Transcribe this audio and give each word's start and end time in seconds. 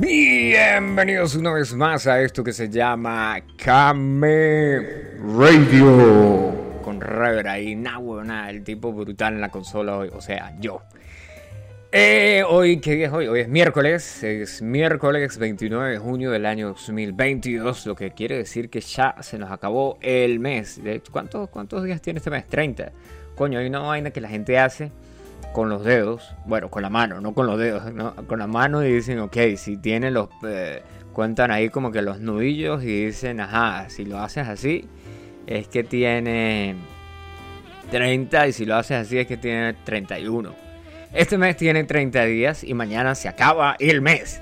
Bienvenidos 0.00 1.34
una 1.34 1.52
vez 1.52 1.74
más 1.74 2.06
a 2.06 2.22
esto 2.22 2.42
que 2.42 2.54
se 2.54 2.70
llama 2.70 3.38
Kame 3.62 4.78
Radio. 5.36 6.80
Con 6.82 7.02
Rever 7.02 7.46
ahí, 7.46 7.76
nada, 7.76 8.24
nada, 8.24 8.48
el 8.48 8.64
tipo 8.64 8.94
brutal 8.94 9.34
en 9.34 9.42
la 9.42 9.50
consola 9.50 9.98
hoy, 9.98 10.08
o 10.10 10.22
sea, 10.22 10.56
yo. 10.58 10.80
Eh, 11.92 12.42
hoy, 12.48 12.80
¿qué 12.80 12.94
día 12.94 13.08
es 13.08 13.12
hoy? 13.12 13.28
Hoy 13.28 13.40
es 13.40 13.48
miércoles, 13.48 14.22
es 14.22 14.62
miércoles 14.62 15.36
29 15.36 15.90
de 15.90 15.98
junio 15.98 16.30
del 16.30 16.46
año 16.46 16.68
2022, 16.68 17.84
lo 17.84 17.94
que 17.94 18.12
quiere 18.12 18.38
decir 18.38 18.70
que 18.70 18.80
ya 18.80 19.16
se 19.20 19.36
nos 19.36 19.50
acabó 19.50 19.98
el 20.00 20.40
mes. 20.40 20.82
De, 20.82 21.02
¿cuántos, 21.10 21.50
¿Cuántos 21.50 21.84
días 21.84 22.00
tiene 22.00 22.20
este 22.20 22.30
mes? 22.30 22.46
30. 22.46 22.90
Coño, 23.34 23.58
hay 23.58 23.66
una 23.66 23.80
vaina 23.80 24.10
que 24.12 24.22
la 24.22 24.30
gente 24.30 24.58
hace 24.58 24.92
con 25.52 25.68
los 25.68 25.84
dedos, 25.84 26.34
bueno, 26.46 26.70
con 26.70 26.82
la 26.82 26.90
mano, 26.90 27.20
no 27.20 27.34
con 27.34 27.46
los 27.46 27.58
dedos, 27.58 27.92
¿no? 27.92 28.14
con 28.26 28.38
la 28.38 28.46
mano 28.46 28.84
y 28.84 28.92
dicen, 28.92 29.18
ok, 29.20 29.36
si 29.56 29.76
tienen 29.76 30.14
los, 30.14 30.28
eh, 30.46 30.82
cuentan 31.12 31.50
ahí 31.50 31.68
como 31.68 31.90
que 31.92 32.02
los 32.02 32.20
nudillos 32.20 32.82
y 32.82 33.06
dicen, 33.06 33.40
ajá, 33.40 33.88
si 33.88 34.04
lo 34.04 34.20
haces 34.20 34.48
así, 34.48 34.86
es 35.46 35.68
que 35.68 35.84
tiene 35.84 36.76
30 37.90 38.48
y 38.48 38.52
si 38.52 38.64
lo 38.64 38.76
haces 38.76 38.98
así 38.98 39.18
es 39.18 39.26
que 39.26 39.36
tiene 39.36 39.74
31. 39.84 40.54
Este 41.12 41.36
mes 41.38 41.56
tiene 41.56 41.84
30 41.84 42.24
días 42.24 42.62
y 42.64 42.74
mañana 42.74 43.14
se 43.14 43.28
acaba 43.28 43.76
el 43.80 44.00
mes. 44.00 44.40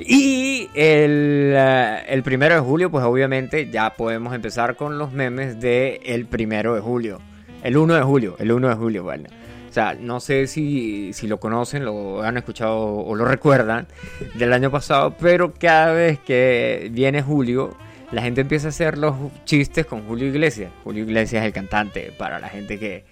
Y 0.00 0.68
el, 0.74 1.52
eh, 1.56 2.02
el, 2.08 2.22
primero 2.22 2.54
de 2.54 2.60
julio, 2.60 2.90
pues 2.90 3.04
obviamente 3.04 3.70
ya 3.70 3.94
podemos 3.94 4.34
empezar 4.34 4.76
con 4.76 4.98
los 4.98 5.12
memes 5.12 5.60
del 5.60 6.00
el 6.04 6.26
primero 6.26 6.74
de 6.74 6.80
julio. 6.80 7.20
El 7.62 7.76
1 7.76 7.94
de 7.94 8.02
julio, 8.02 8.36
el 8.38 8.52
1 8.52 8.68
de 8.68 8.74
julio, 8.74 9.02
bueno. 9.02 9.28
O 9.74 9.80
sea, 9.82 9.96
no 9.98 10.20
sé 10.20 10.46
si, 10.46 11.12
si 11.14 11.26
lo 11.26 11.40
conocen, 11.40 11.84
lo 11.84 12.22
han 12.22 12.36
escuchado 12.36 12.78
o 12.78 13.16
lo 13.16 13.24
recuerdan 13.24 13.88
del 14.36 14.52
año 14.52 14.70
pasado, 14.70 15.16
pero 15.18 15.52
cada 15.52 15.92
vez 15.92 16.20
que 16.20 16.90
viene 16.92 17.22
julio, 17.22 17.76
la 18.12 18.22
gente 18.22 18.42
empieza 18.42 18.68
a 18.68 18.70
hacer 18.70 18.96
los 18.96 19.16
chistes 19.44 19.84
con 19.84 20.06
Julio 20.06 20.28
Iglesias. 20.28 20.70
Julio 20.84 21.02
Iglesias 21.02 21.42
es 21.42 21.46
el 21.46 21.52
cantante, 21.52 22.12
para 22.16 22.38
la 22.38 22.48
gente 22.50 22.78
que, 22.78 23.02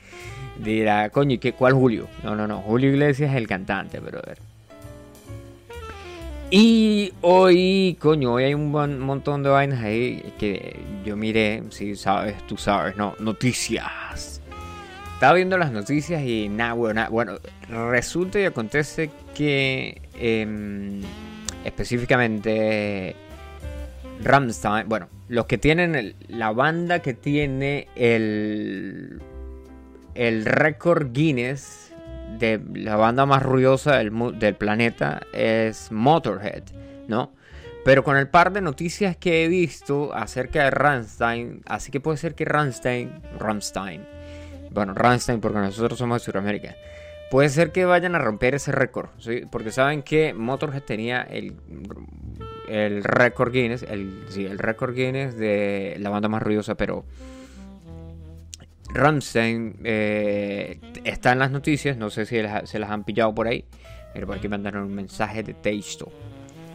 dirá, 0.62 1.10
coño, 1.10 1.36
¿y 1.42 1.50
cuál 1.50 1.72
Julio? 1.72 2.06
No, 2.22 2.36
no, 2.36 2.46
no, 2.46 2.58
Julio 2.58 2.90
Iglesias 2.90 3.32
es 3.32 3.36
el 3.36 3.48
cantante, 3.48 3.98
brother. 3.98 4.38
Y 6.48 7.12
hoy, 7.22 7.96
coño, 7.98 8.34
hoy 8.34 8.44
hay 8.44 8.54
un 8.54 8.70
montón 8.70 9.42
de 9.42 9.50
vainas 9.50 9.82
ahí 9.82 10.32
que 10.38 10.76
yo 11.04 11.16
miré, 11.16 11.64
si 11.70 11.96
sabes, 11.96 12.36
tú 12.46 12.56
sabes, 12.56 12.96
no, 12.96 13.16
noticias. 13.18 14.41
Estaba 15.22 15.36
viendo 15.36 15.56
las 15.56 15.70
noticias 15.70 16.20
y 16.24 16.48
nada, 16.48 16.72
bueno, 16.72 17.06
bueno, 17.08 17.38
resulta 17.68 18.40
y 18.40 18.44
acontece 18.44 19.08
que 19.36 20.02
em, 20.18 21.00
específicamente 21.64 23.14
Ramstein, 24.20 24.88
bueno, 24.88 25.08
los 25.28 25.46
que 25.46 25.58
tienen 25.58 26.16
la 26.26 26.50
banda 26.50 27.02
que 27.02 27.14
tiene 27.14 27.86
el 27.94 29.22
el 30.16 30.44
récord 30.44 31.12
Guinness 31.12 31.92
de 32.40 32.60
la 32.74 32.96
banda 32.96 33.24
más 33.24 33.44
ruidosa 33.44 33.98
del, 33.98 34.10
del, 34.40 34.56
planeta 34.56 35.20
es 35.32 35.92
Motorhead, 35.92 36.64
¿no? 37.06 37.30
Pero 37.84 38.02
con 38.02 38.16
el 38.16 38.26
par 38.26 38.52
de 38.52 38.60
noticias 38.60 39.16
que 39.16 39.44
he 39.44 39.48
visto 39.48 40.12
acerca 40.12 40.64
de 40.64 40.72
Rammstein, 40.72 41.62
así 41.66 41.92
que 41.92 42.00
puede 42.00 42.18
ser 42.18 42.34
que 42.34 42.44
Rammstein, 42.44 43.22
Rammstein, 43.38 44.04
bueno, 44.72 44.94
Rammstein 44.94 45.40
porque 45.40 45.58
nosotros 45.58 45.98
somos 45.98 46.20
de 46.20 46.24
Sudamérica, 46.24 46.76
puede 47.30 47.48
ser 47.48 47.72
que 47.72 47.84
vayan 47.84 48.14
a 48.14 48.18
romper 48.18 48.54
ese 48.54 48.72
récord. 48.72 49.10
Porque 49.50 49.70
saben 49.70 50.02
que 50.02 50.34
Motorhead 50.34 50.82
tenía 50.82 51.22
el, 51.22 51.56
el 52.68 53.04
récord 53.04 53.52
Guinness, 53.52 53.82
el, 53.82 54.24
sí, 54.28 54.44
el 54.46 54.58
récord 54.58 54.94
Guinness 54.94 55.36
de 55.36 55.96
la 55.98 56.10
banda 56.10 56.28
más 56.28 56.42
ruidosa, 56.42 56.74
pero 56.74 57.04
Ramstein 58.92 59.76
eh, 59.84 60.78
está 61.04 61.32
en 61.32 61.38
las 61.38 61.50
noticias, 61.50 61.96
no 61.96 62.10
sé 62.10 62.26
si 62.26 62.36
se 62.64 62.78
las 62.78 62.90
han 62.90 63.04
pillado 63.04 63.34
por 63.34 63.46
ahí, 63.46 63.64
pero 64.12 64.26
por 64.26 64.36
aquí 64.36 64.48
mandaron 64.48 64.84
un 64.84 64.94
mensaje 64.94 65.42
de 65.42 65.54
texto. 65.54 66.12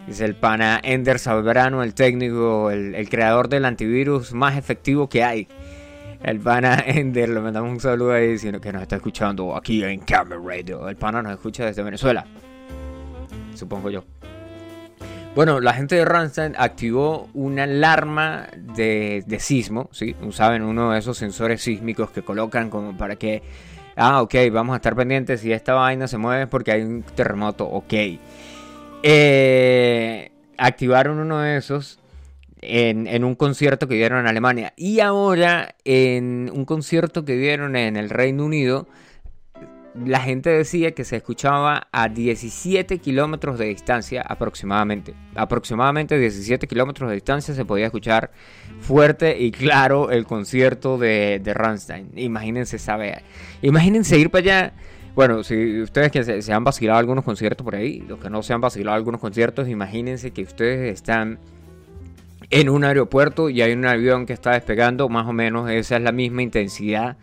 Dice 0.08 0.24
el 0.24 0.36
pana 0.36 0.80
Ender 0.84 1.20
Salverano, 1.20 1.84
el 1.84 1.94
técnico, 1.94 2.72
el, 2.72 3.10
creador 3.10 3.50
del 3.50 3.66
antivirus 3.66 4.34
más 4.34 4.58
efectivo 4.58 5.10
que 5.10 5.24
hay. 5.24 5.48
El 6.24 6.40
pana 6.40 6.84
Ender, 6.88 7.30
le 7.30 7.40
mandamos 7.40 7.72
un 7.72 7.80
saludo 7.80 8.14
ahí 8.14 8.28
diciendo 8.28 8.60
que 8.60 8.72
nos 8.72 8.82
está 8.82 8.98
escuchando 8.98 9.56
aquí 9.56 9.84
en 9.84 10.00
Camera 10.02 10.42
Radio. 10.44 10.88
El 10.90 10.96
pana 10.96 11.22
nos 11.22 11.34
escucha 11.34 11.66
desde 11.66 11.84
Venezuela, 11.84 12.26
supongo 13.54 13.90
yo. 13.90 14.04
Bueno, 15.36 15.60
la 15.60 15.74
gente 15.74 15.94
de 15.96 16.04
Randstad 16.04 16.54
activó 16.58 17.30
una 17.36 17.64
alarma 17.64 18.48
de, 18.58 19.24
sismo, 19.40 19.88
¿sí? 19.92 20.16
Saben, 20.32 20.64
uno 20.64 20.92
de 20.92 20.98
esos 20.98 21.16
sensores 21.16 21.62
sísmicos 21.62 22.10
que 22.10 22.24
colocan 22.24 22.72
como 22.72 22.98
para 22.98 23.18
que, 23.18 23.44
ah, 23.96 24.24
ok, 24.24 24.34
vamos 24.52 24.74
a 24.74 24.78
estar 24.78 24.96
pendientes 24.96 25.42
si 25.42 25.52
esta 25.52 25.76
vaina 25.76 26.08
se 26.08 26.18
mueve 26.18 26.48
porque 26.48 26.72
hay 26.72 26.82
un 26.82 27.04
terremoto, 27.04 27.68
ok. 27.68 27.94
Eh, 29.04 30.32
activaron 30.58 31.20
uno 31.20 31.40
de 31.40 31.58
esos 31.58 32.00
en, 32.62 33.24
un 33.24 33.36
concierto 33.36 33.88
que 33.88 33.96
dieron 33.96 34.20
en 34.20 34.28
Alemania 34.28 34.74
y 34.76 35.00
ahora 35.00 35.76
en 35.86 36.52
un 36.54 36.66
concierto 36.66 37.26
que 37.26 37.36
dieron 37.38 37.76
en 37.76 37.96
el 37.96 38.10
Reino 38.10 38.46
Unido 38.46 38.88
la 40.06 40.20
gente 40.20 40.50
decía 40.50 40.92
que 40.92 41.04
se 41.04 41.16
escuchaba 41.16 41.88
a 41.92 42.10
17 42.10 43.00
kilómetros 43.00 43.58
de 43.58 43.66
distancia 43.66 44.22
aproximadamente. 44.22 45.16
Aproximadamente 45.36 46.18
17 46.18 46.68
kilómetros 46.68 47.10
de 47.10 47.16
distancia 47.16 47.54
se 47.54 47.66
podía 47.66 47.86
escuchar 47.86 48.32
fuerte 48.80 49.38
y 49.40 49.52
claro 49.52 50.12
el 50.12 50.26
concierto 50.26 50.98
de, 50.98 51.42
de 51.44 51.54
Rammstein. 51.54 52.12
Imagínense 52.16 52.78
saber. 52.78 53.24
Imagínense 53.62 54.18
ir 54.20 54.30
para 54.30 54.42
allá. 54.42 54.74
Bueno, 55.16 55.44
si 55.44 55.82
ustedes 55.82 56.12
que 56.12 56.24
se, 56.24 56.44
se, 56.44 56.54
han 56.54 56.64
vacilado 56.64 57.00
algunos 57.00 57.24
conciertos 57.24 57.66
por 57.66 57.76
ahí, 57.76 58.02
los 58.02 58.20
que 58.20 58.30
no 58.30 58.44
se 58.44 58.54
han 58.54 58.62
vacilado 58.62 58.96
algunos 58.96 59.20
conciertos, 59.20 59.68
imagínense 59.68 60.30
que 60.30 60.44
ustedes 60.44 60.94
están 60.94 61.40
en 62.50 62.70
un 62.70 62.84
aeropuerto 62.84 63.50
y 63.50 63.62
hay 63.62 63.74
un 63.74 63.86
avión 63.86 64.26
que 64.26 64.34
está 64.34 64.52
despegando, 64.52 65.10
más 65.10 65.28
o 65.28 65.34
menos 65.34 65.70
esa 65.70 65.98
es 65.98 66.02
la 66.02 66.12
misma 66.12 66.42
intensidad 66.42 67.18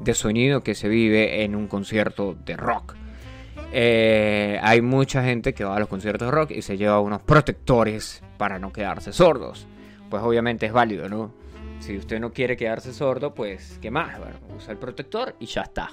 de 0.00 0.14
sonido 0.14 0.62
que 0.62 0.74
se 0.74 0.88
vive 0.88 1.42
en 1.42 1.56
un 1.56 1.68
concierto 1.68 2.36
de 2.44 2.56
rock. 2.56 2.94
Eh, 3.72 4.58
hay 4.62 4.80
mucha 4.80 5.22
gente 5.22 5.52
que 5.52 5.64
va 5.64 5.76
a 5.76 5.80
los 5.80 5.88
conciertos 5.88 6.28
de 6.28 6.32
rock 6.32 6.50
y 6.52 6.62
se 6.62 6.76
lleva 6.76 7.00
unos 7.00 7.22
protectores 7.22 8.22
para 8.36 8.58
no 8.58 8.72
quedarse 8.72 9.12
sordos. 9.12 9.66
Pues 10.08 10.22
obviamente 10.22 10.66
es 10.66 10.72
válido, 10.72 11.08
¿no? 11.08 11.32
Si 11.80 11.96
usted 11.96 12.18
no 12.18 12.32
quiere 12.32 12.56
quedarse 12.56 12.92
sordo, 12.92 13.34
pues 13.34 13.78
¿qué 13.80 13.90
más? 13.90 14.18
Bueno, 14.18 14.36
usa 14.56 14.72
el 14.72 14.78
protector 14.78 15.34
y 15.38 15.46
ya 15.46 15.62
está. 15.62 15.90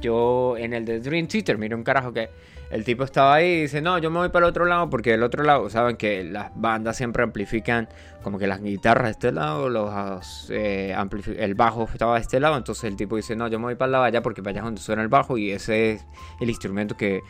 Yo 0.00 0.56
en 0.56 0.74
el 0.74 0.84
de 0.84 1.00
Dream 1.00 1.26
Theater, 1.26 1.58
mire 1.58 1.74
un 1.74 1.82
carajo 1.82 2.12
que 2.12 2.28
el 2.70 2.84
tipo 2.84 3.04
estaba 3.04 3.34
ahí 3.34 3.46
y 3.46 3.60
dice, 3.62 3.80
no, 3.80 3.98
yo 3.98 4.10
me 4.10 4.18
voy 4.18 4.28
para 4.28 4.46
el 4.46 4.50
otro 4.50 4.66
lado 4.66 4.90
porque 4.90 5.14
el 5.14 5.22
otro 5.22 5.42
lado, 5.42 5.70
saben 5.70 5.96
que 5.96 6.22
las 6.24 6.50
bandas 6.54 6.96
siempre 6.96 7.22
amplifican 7.22 7.88
como 8.22 8.38
que 8.38 8.46
las 8.46 8.60
guitarras 8.60 9.04
de 9.06 9.10
este 9.12 9.32
lado, 9.32 9.70
los, 9.70 10.50
eh, 10.50 10.94
el 11.38 11.54
bajo 11.54 11.88
estaba 11.90 12.16
de 12.16 12.20
este 12.20 12.40
lado, 12.40 12.56
entonces 12.56 12.84
el 12.84 12.96
tipo 12.96 13.16
dice, 13.16 13.36
no, 13.36 13.48
yo 13.48 13.58
me 13.58 13.66
voy 13.66 13.74
para 13.76 13.86
el 13.86 14.12
lado 14.12 14.22
porque 14.22 14.42
para 14.42 14.50
allá 14.50 14.60
es 14.60 14.64
donde 14.64 14.80
suena 14.80 15.02
el 15.02 15.08
bajo 15.08 15.38
y 15.38 15.50
ese 15.50 15.92
es 15.92 16.06
el 16.40 16.50
instrumento 16.50 16.96
que 16.96 17.22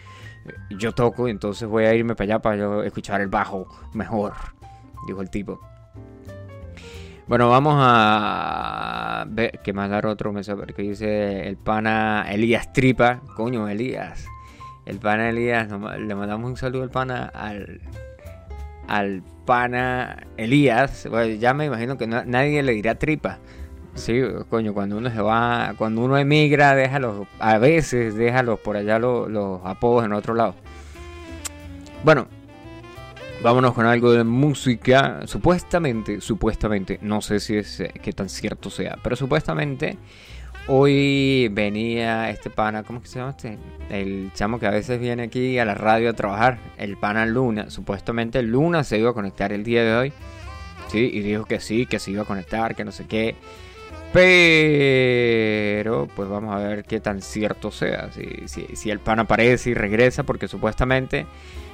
yo 0.71 0.93
toco, 0.93 1.29
entonces 1.29 1.69
voy 1.69 1.85
a 1.85 1.95
irme 1.95 2.15
para 2.15 2.25
allá 2.25 2.39
para 2.41 2.57
yo 2.57 2.83
escuchar 2.83 3.21
el 3.21 3.29
bajo 3.29 3.69
mejor, 3.95 4.33
dijo 5.07 5.21
el 5.23 5.31
tipo. 5.31 5.61
Bueno, 7.29 7.51
vamos 7.51 7.75
a 7.77 9.27
ver 9.29 9.61
que 9.63 9.75
mandar 9.75 10.07
otro 10.07 10.33
mensaje 10.33 10.73
que 10.75 10.83
dice 10.83 11.47
el 11.47 11.59
pana 11.59 12.25
Elías 12.31 12.73
Tripa. 12.73 13.21
Coño, 13.37 13.69
Elías. 13.69 14.27
El 14.89 14.99
pana 15.01 15.29
Elías, 15.29 15.69
le 15.71 16.15
mandamos 16.15 16.51
un 16.51 16.57
saludo 16.57 16.83
al 16.83 16.91
pana 16.91 17.31
al, 17.35 17.79
al 18.87 19.23
pana 19.45 20.27
Elías. 20.39 21.07
ya 21.39 21.53
me 21.53 21.67
imagino 21.67 21.99
que 21.99 22.07
nadie 22.07 22.63
le 22.63 22.73
dirá 22.73 22.95
tripa. 22.95 23.39
Sí, 23.95 24.19
coño, 24.49 24.73
cuando 24.73 24.97
uno 24.97 25.11
se 25.11 25.21
va, 25.21 25.75
cuando 25.77 26.01
uno 26.03 26.17
emigra, 26.17 26.75
déjalo, 26.75 27.27
a 27.39 27.59
veces 27.59 28.15
déjalos 28.15 28.61
por 28.61 28.77
allá 28.77 28.99
los, 28.99 29.29
los 29.29 29.61
apodos 29.63 30.07
en 30.07 30.15
otro 30.15 30.35
lado. 30.35 30.55
Bueno, 32.03 32.27
vámonos 33.43 33.75
con 33.75 33.85
algo 33.85 34.13
de 34.13 34.25
música. 34.25 35.21
Supuestamente, 35.27 36.23
supuestamente, 36.23 36.99
no 37.03 37.21
sé 37.21 37.41
si 37.41 37.57
es 37.57 37.81
eh, 37.81 37.93
que 38.03 38.15
tan 38.15 38.31
cierto 38.31 38.71
sea, 38.71 38.97
pero 39.03 39.17
supuestamente 39.17 39.99
Hoy 40.71 41.49
venía 41.49 42.29
este 42.29 42.51
pana, 42.51 42.83
¿cómo 42.83 43.01
que 43.01 43.09
se 43.09 43.19
llama 43.19 43.31
este? 43.31 43.57
El 43.89 44.31
chamo 44.35 44.61
que 44.61 44.67
a 44.67 44.71
veces 44.71 45.01
viene 45.01 45.23
aquí 45.23 45.59
a 45.59 45.65
la 45.65 45.75
radio 45.75 46.11
a 46.11 46.13
trabajar, 46.13 46.59
el 46.77 46.99
pana 46.99 47.25
Luna. 47.25 47.71
Supuestamente 47.71 48.43
Luna 48.43 48.85
se 48.85 48.99
iba 48.99 49.09
a 49.09 49.15
conectar 49.15 49.51
el 49.51 49.65
día 49.65 49.83
de 49.83 49.97
hoy. 49.97 50.13
Sí, 50.89 51.11
y 51.11 51.21
dijo 51.21 51.47
que 51.47 51.61
sí, 51.61 51.87
que 51.87 51.99
se 51.99 52.11
iba 52.11 52.25
a 52.25 52.27
conectar, 52.27 52.77
que 52.77 52.85
no 52.85 52.93
sé 52.93 53.07
qué. 53.07 53.35
Pero, 54.13 56.07
pues 56.15 56.29
vamos 56.29 56.55
a 56.55 56.59
ver 56.59 56.85
qué 56.85 57.01
tan 57.01 57.23
cierto 57.23 57.71
sea. 57.71 58.11
Si, 58.13 58.67
si, 58.77 58.91
el 58.91 58.99
pan 58.99 59.21
aparece 59.21 59.71
y 59.71 59.75
regresa, 59.75 60.25
porque 60.25 60.49
supuestamente 60.49 61.25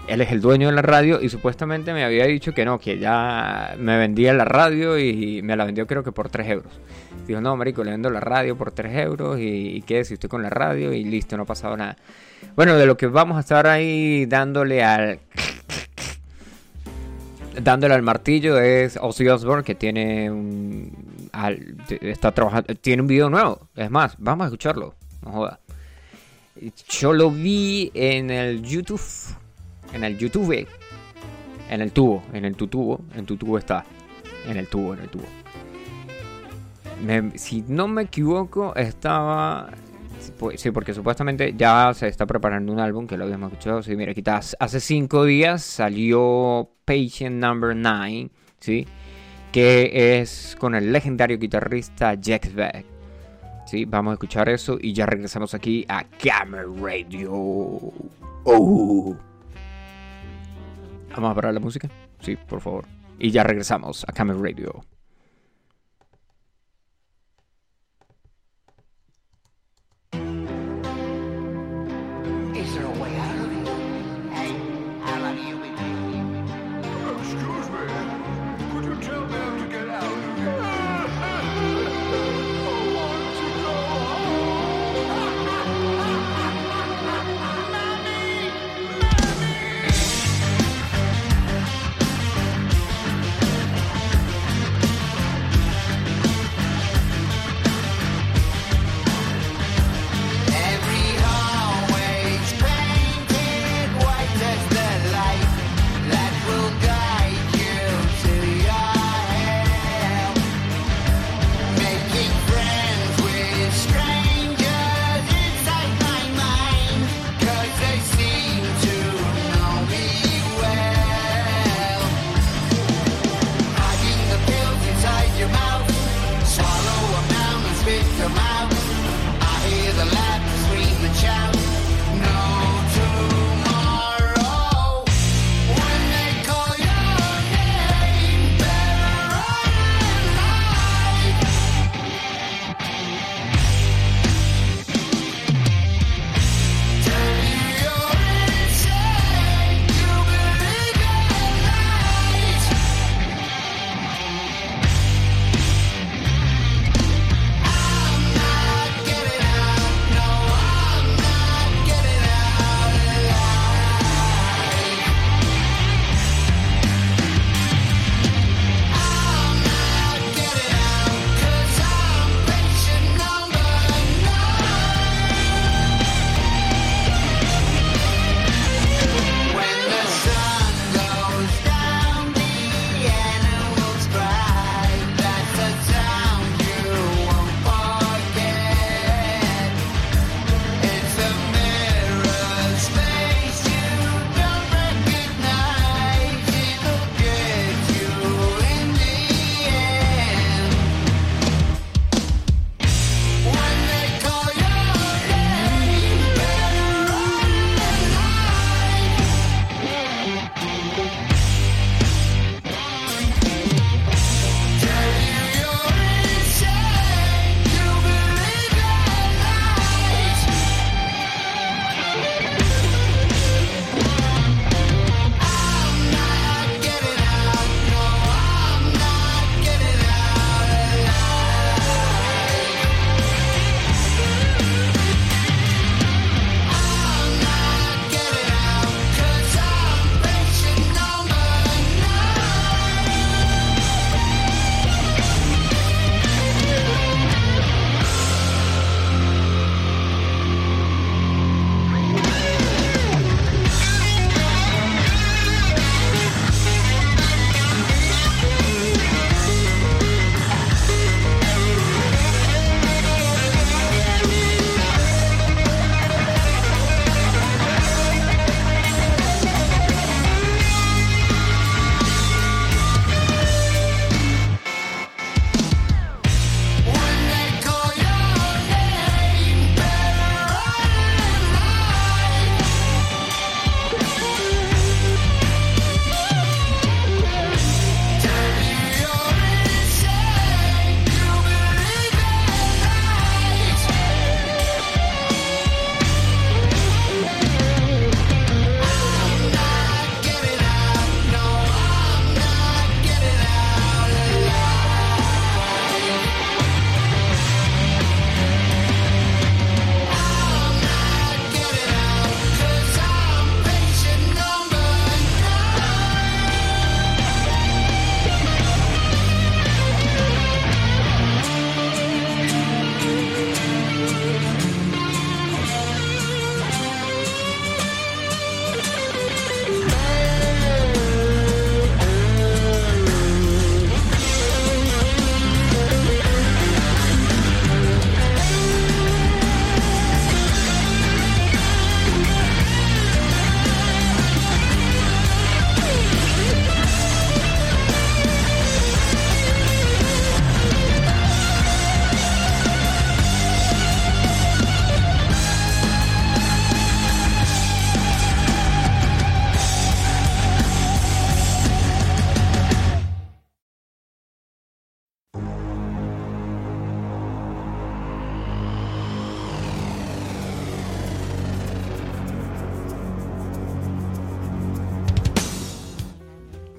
él 0.07 0.21
es 0.21 0.31
el 0.31 0.41
dueño 0.41 0.69
de 0.69 0.75
la 0.75 0.83
radio 0.83 1.21
y 1.21 1.31
supuestamente 1.31 1.93
me 1.93 2.05
había 2.05 2.27
dicho 2.27 2.55
que 2.55 2.65
no, 2.65 2.79
que 2.79 3.01
ya 3.01 3.75
me 3.77 3.99
vendía 3.99 4.33
la 4.35 4.45
radio 4.45 5.01
y 5.01 5.43
me 5.43 5.57
la 5.57 5.65
vendió 5.65 5.89
creo 5.89 6.05
que 6.05 6.13
por 6.13 6.29
3 6.29 6.49
euros. 6.49 6.81
Dijo, 7.27 7.41
no, 7.41 7.57
marico, 7.57 7.83
le 7.83 7.93
vendo 7.93 8.11
la 8.11 8.21
radio 8.21 8.57
por 8.57 8.73
3 8.73 8.97
euros 8.99 9.39
y, 9.39 9.77
y 9.77 9.83
qué 9.83 10.05
si 10.05 10.15
estoy 10.15 10.29
con 10.29 10.43
la 10.43 10.51
radio 10.51 10.93
y 10.93 11.05
listo, 11.05 11.37
no 11.37 11.45
ha 11.45 11.47
pasado 11.47 11.77
nada. 11.77 11.97
Bueno, 12.57 12.77
de 12.77 12.87
lo 12.87 12.97
que 12.97 13.07
vamos 13.07 13.37
a 13.37 13.41
estar 13.41 13.67
ahí 13.67 14.27
dándole 14.27 14.85
al 14.85 15.19
dándole 17.61 17.95
al 17.95 18.03
martillo 18.03 18.61
es 18.61 18.97
Ozzy 19.01 19.29
Osbourne 19.29 19.65
que 19.65 19.75
tiene 19.75 20.31
un 20.31 20.93
está 21.89 22.33
trabajando 22.33 22.75
tiene 22.77 23.03
un 23.03 23.09
video 23.09 23.29
nuevo. 23.29 23.69
Es 23.75 23.91
más 23.91 24.15
vamos 24.19 24.45
a 24.45 24.47
escucharlo 24.49 24.95
no 25.25 25.33
joda. 25.33 25.59
Yo 26.89 27.13
lo 27.13 27.31
vi 27.31 27.91
en 27.95 28.31
el 28.31 28.63
YouTube 28.63 29.03
en 29.93 30.05
el 30.05 30.17
YouTube 30.17 30.67
en 31.71 31.81
el 31.81 31.91
tubo 31.91 32.23
en 32.33 32.45
el 32.45 32.55
tubo 32.55 33.01
en 33.17 33.27
tu 33.27 33.37
tubo 33.37 33.59
está 33.59 33.85
en 34.47 34.57
el 34.57 34.69
tubo 34.69 34.95
en 34.95 35.01
el 35.01 35.09
tubo 35.09 35.25
si 37.37 37.65
no 37.69 37.89
me 37.89 38.03
equivoco 38.03 38.75
estaba 38.77 39.71
sí, 40.57 40.71
porque 40.71 40.95
supuestamente 40.95 41.55
ya 41.57 41.93
se 41.95 42.09
está 42.09 42.27
preparando 42.27 42.73
un 42.73 42.81
álbum 42.81 43.07
que 43.07 43.17
lo 43.17 43.25
habíamos 43.25 43.53
escuchado. 43.53 43.83
Sí, 43.83 43.97
mira, 43.97 44.15
quizás 44.15 44.57
hace 44.59 44.81
cinco 44.81 45.25
días 45.25 45.63
salió 45.63 46.71
Patient 46.85 47.37
Number 47.37 47.77
9, 47.77 48.31
¿sí? 48.59 48.87
Que 49.53 50.21
es 50.21 50.57
con 50.59 50.75
el 50.75 50.93
legendario 50.93 51.39
guitarrista 51.39 52.15
Jack 52.15 52.53
Beck. 52.55 52.85
Sí, 53.67 53.85
vamos 53.85 54.13
a 54.13 54.15
escuchar 54.15 54.49
eso 54.49 54.79
y 54.81 54.93
ya 54.93 55.07
regresamos 55.07 55.55
aquí 55.55 55.85
a 55.89 56.05
Camera 56.05 56.65
Radio. 56.81 57.31
Oh. 58.45 59.17
Vamos 61.15 61.31
a 61.31 61.35
parar 61.35 61.55
la 61.55 61.61
música. 61.61 61.89
Sí, 62.21 62.37
por 62.37 62.61
favor. 62.61 62.85
Y 63.19 63.31
ya 63.31 63.43
regresamos 63.45 64.05
a 64.09 64.13
Camera 64.13 64.39
Radio. 64.41 64.85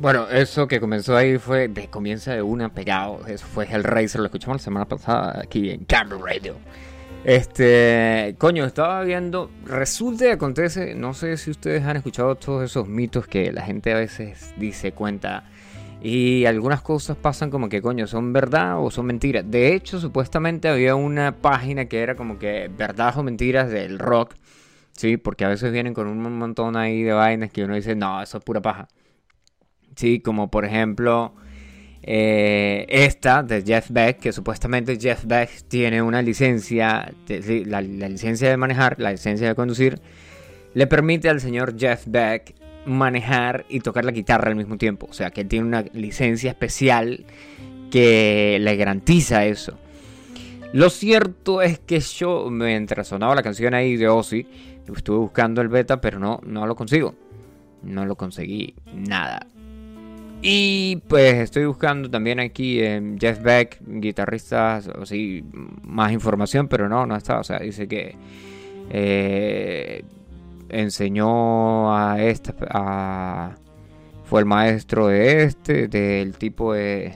Bueno, 0.05 0.27
eso 0.29 0.67
que 0.67 0.79
comenzó 0.79 1.17
ahí 1.17 1.39
fue 1.39 1.67
de 1.67 1.87
comienza 1.87 2.31
de 2.31 2.43
una 2.43 2.71
pegado. 2.71 3.25
Eso 3.25 3.43
fue 3.47 3.65
Hellraiser, 3.65 4.21
lo 4.21 4.27
escuchamos 4.27 4.57
la 4.57 4.63
semana 4.63 4.85
pasada 4.85 5.41
aquí 5.43 5.71
en 5.71 5.83
Camera 5.85 6.21
Radio. 6.23 6.57
Este, 7.23 8.35
coño, 8.37 8.65
estaba 8.65 9.01
viendo, 9.01 9.49
resulta 9.65 10.27
y 10.27 10.29
acontece, 10.29 10.93
no 10.93 11.15
sé 11.15 11.37
si 11.37 11.49
ustedes 11.49 11.85
han 11.85 11.97
escuchado 11.97 12.35
todos 12.35 12.63
esos 12.63 12.87
mitos 12.87 13.25
que 13.25 13.51
la 13.51 13.63
gente 13.63 13.93
a 13.93 13.95
veces 13.95 14.53
dice, 14.57 14.91
cuenta, 14.91 15.49
y 16.03 16.45
algunas 16.45 16.83
cosas 16.83 17.17
pasan 17.17 17.49
como 17.49 17.67
que, 17.67 17.81
coño, 17.81 18.05
son 18.05 18.31
verdad 18.31 18.77
o 18.79 18.91
son 18.91 19.07
mentiras. 19.07 19.43
De 19.49 19.73
hecho, 19.73 19.99
supuestamente 19.99 20.67
había 20.67 20.93
una 20.93 21.31
página 21.31 21.85
que 21.85 22.03
era 22.03 22.13
como 22.13 22.37
que 22.37 22.69
verdad 22.77 23.17
o 23.17 23.23
mentiras 23.23 23.71
del 23.71 23.97
rock, 23.97 24.35
sí, 24.91 25.17
porque 25.17 25.45
a 25.45 25.47
veces 25.47 25.71
vienen 25.71 25.95
con 25.95 26.05
un 26.05 26.37
montón 26.37 26.77
ahí 26.77 27.01
de 27.01 27.13
vainas 27.13 27.49
que 27.49 27.63
uno 27.63 27.73
dice, 27.73 27.95
no, 27.95 28.21
eso 28.21 28.37
es 28.37 28.43
pura 28.43 28.61
paja. 28.61 28.87
Sí, 29.95 30.19
como 30.19 30.49
por 30.49 30.65
ejemplo 30.65 31.33
eh, 32.07 32.85
esta 32.87 33.41
de 33.41 33.63
Jeff 33.63 33.89
Beck, 33.89 34.19
que 34.19 34.31
supuestamente 34.31 34.99
Jeff 34.99 35.25
Beck 35.25 35.63
tiene 35.67 36.03
una 36.03 36.21
licencia, 36.21 37.11
la, 37.65 37.81
licencia 37.81 38.47
de 38.47 38.57
manejar, 38.57 38.99
la 38.99 39.11
licencia 39.11 39.47
de 39.47 39.55
conducir, 39.55 39.99
le 40.75 40.85
permite 40.85 41.29
al 41.29 41.41
señor 41.41 41.75
Jeff 41.79 42.03
Beck 42.05 42.53
manejar 42.85 43.65
y 43.69 43.79
tocar 43.79 44.05
la 44.05 44.11
guitarra 44.11 44.49
al 44.49 44.55
mismo 44.55 44.77
tiempo. 44.77 45.07
O 45.09 45.13
sea, 45.13 45.31
que 45.31 45.45
tiene 45.45 45.65
una 45.65 45.81
licencia 45.93 46.51
especial 46.51 47.25
que 47.89 48.59
le 48.61 48.75
garantiza 48.75 49.45
eso. 49.45 49.79
Lo 50.73 50.91
cierto 50.91 51.63
es 51.63 51.79
que 51.79 51.99
yo, 52.01 52.49
mientras 52.51 53.07
sonaba 53.07 53.33
la 53.33 53.41
canción 53.41 53.73
ahí 53.73 53.95
de 53.95 54.09
Ozzy, 54.09 54.45
estuve 54.95 55.17
buscando 55.17 55.61
el 55.61 55.69
beta, 55.69 55.99
pero 56.01 56.19
no, 56.19 56.39
no 56.45 56.67
lo 56.67 56.75
consigo. 56.75 57.15
No 57.81 58.05
lo 58.05 58.15
conseguí 58.15 58.75
nada. 58.93 59.47
Y 60.47 60.97
pues 61.07 61.37
estoy 61.37 61.65
buscando 61.65 62.07
también 62.07 62.39
aquí 62.39 62.79
en 62.79 63.17
Jeff 63.19 63.41
Beck, 63.41 63.79
guitarrista, 63.83 64.75
así, 64.75 65.43
más 65.81 66.11
información, 66.11 66.67
pero 66.67 66.87
no, 66.87 67.07
no 67.07 67.15
está. 67.15 67.39
O 67.39 67.43
sea, 67.43 67.57
dice 67.57 67.87
que 67.87 68.15
eh, 68.91 70.03
enseñó 70.69 71.97
a 71.97 72.21
este, 72.21 72.53
a, 72.69 73.55
fue 74.25 74.41
el 74.41 74.45
maestro 74.45 75.07
de 75.07 75.45
este, 75.45 75.87
del 75.87 76.37
tipo 76.37 76.73
de, 76.73 77.15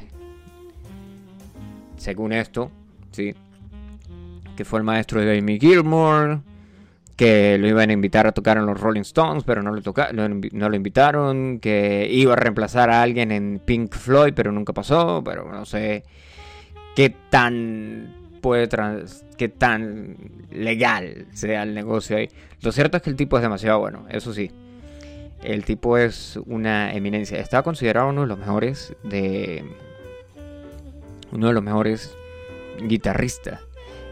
según 1.98 2.34
esto, 2.34 2.72
sí, 3.12 3.36
que 4.58 4.66
fue 4.66 4.80
el 4.80 4.86
maestro 4.86 5.22
de 5.22 5.38
Amy 5.38 5.60
Gilmore, 5.60 6.40
que 7.20 7.58
lo 7.58 7.68
iban 7.68 7.90
a 7.90 7.92
invitar 7.92 8.28
a 8.28 8.32
tocar 8.32 8.56
en 8.56 8.66
los 8.66 8.80
Rolling 8.80 9.02
Stones, 9.02 9.44
pero 9.44 9.62
no 9.62 9.74
lo, 9.74 9.82
toca 9.82 10.14
no, 10.14 10.30
lo 10.30 10.76
invitaron, 10.76 11.60
que 11.60 12.08
iba 12.10 12.32
a 12.32 12.38
reemplazar 12.38 12.90
a 12.90 13.02
alguien 13.02 13.34
en 13.34 13.60
Pink 13.60 13.94
Floyd, 13.94 14.32
pero 14.34 14.54
nunca 14.54 14.72
pasó, 14.72 15.22
pero 15.22 15.52
no 15.52 15.66
sé 15.66 16.06
qué 16.96 17.14
tan 17.30 18.40
puede 18.42 18.70
qué 19.36 19.50
tan 19.50 20.16
legal 20.50 21.26
sea 21.34 21.64
el 21.64 21.74
negocio 21.74 22.16
ahí. 22.16 22.30
Lo 22.62 22.72
cierto 22.72 22.96
es 22.96 23.04
que 23.04 23.10
el 23.10 23.18
tipo 23.18 23.36
es 23.36 23.42
demasiado 23.42 23.80
bueno, 23.80 24.06
eso 24.10 24.34
sí. 24.34 24.50
El 25.44 25.66
tipo 25.66 25.98
es 25.98 26.40
una 26.46 26.94
eminencia. 26.94 27.38
Está 27.40 27.64
considerado 27.64 28.08
uno 28.08 28.22
de 28.22 28.28
los 28.28 28.40
mejores 28.40 28.96
de 29.04 29.66
uno 31.34 31.48
de 31.48 31.54
los 31.54 31.64
mejores 31.64 32.16
guitarristas 32.82 33.60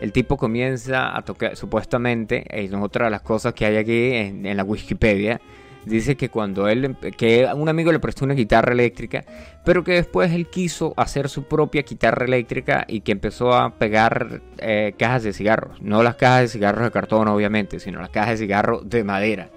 el 0.02 0.12
tipo 0.12 0.38
comienza 0.38 1.16
a 1.16 1.22
tocar, 1.24 1.56
supuestamente, 1.56 2.46
es 2.50 2.72
otra 2.74 3.06
de 3.06 3.12
las 3.12 3.22
cosas 3.22 3.54
que 3.54 3.66
hay 3.66 3.78
aquí 3.78 4.14
en, 4.14 4.58
la 4.58 4.64
Wikipedia, 4.64 5.42
dice 5.86 6.16
que 6.16 6.30
cuando 6.30 6.68
él, 6.68 6.96
que 7.18 7.50
un 7.56 7.70
amigo 7.70 7.92
le 7.92 8.00
prestó 8.00 8.26
una 8.26 8.34
guitarra 8.34 8.74
eléctrica, 8.74 9.24
pero 9.64 9.84
que 9.84 9.94
después 9.94 10.32
él 10.32 10.48
quiso 10.48 10.94
hacer 10.98 11.30
su 11.30 11.44
propia 11.44 11.82
guitarra 11.82 12.26
eléctrica 12.26 12.86
y 12.88 13.02
que 13.02 13.12
empezó 13.12 13.54
a 13.54 13.74
pegar 13.76 14.42
eh, 14.58 14.94
cajas 14.98 15.24
de 15.24 15.34
cigarros, 15.34 15.82
no 15.82 16.04
las 16.04 16.16
cajas 16.16 16.42
de 16.42 16.48
cigarros 16.50 16.84
de 16.84 16.92
cartón 16.92 17.28
obviamente, 17.28 17.80
sino 17.80 18.00
las 18.00 18.10
cajas 18.10 18.32
de 18.32 18.38
cigarros 18.38 18.90
de 18.90 19.04
madera. 19.04 19.50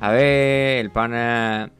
A 0.00 0.10
ver, 0.10 0.78
el 0.78 0.90
pana 0.90 1.70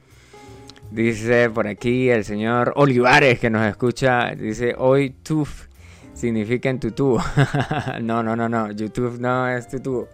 dice 0.90 1.50
por 1.50 1.66
aquí 1.66 2.10
el 2.10 2.24
señor 2.24 2.72
Olivares 2.76 3.38
que 3.38 3.50
nos 3.50 3.66
escucha, 3.66 4.34
dice 4.34 4.74
hoy 4.76 5.10
tuf 5.10 5.69
significa 6.20 6.68
en 6.68 6.78
tu 6.78 6.90
tubo. 6.92 7.22
no, 8.02 8.22
no, 8.22 8.36
no, 8.36 8.48
no. 8.48 8.70
YouTube 8.70 9.18
no 9.18 9.48
es 9.48 9.68
tu. 9.82 10.06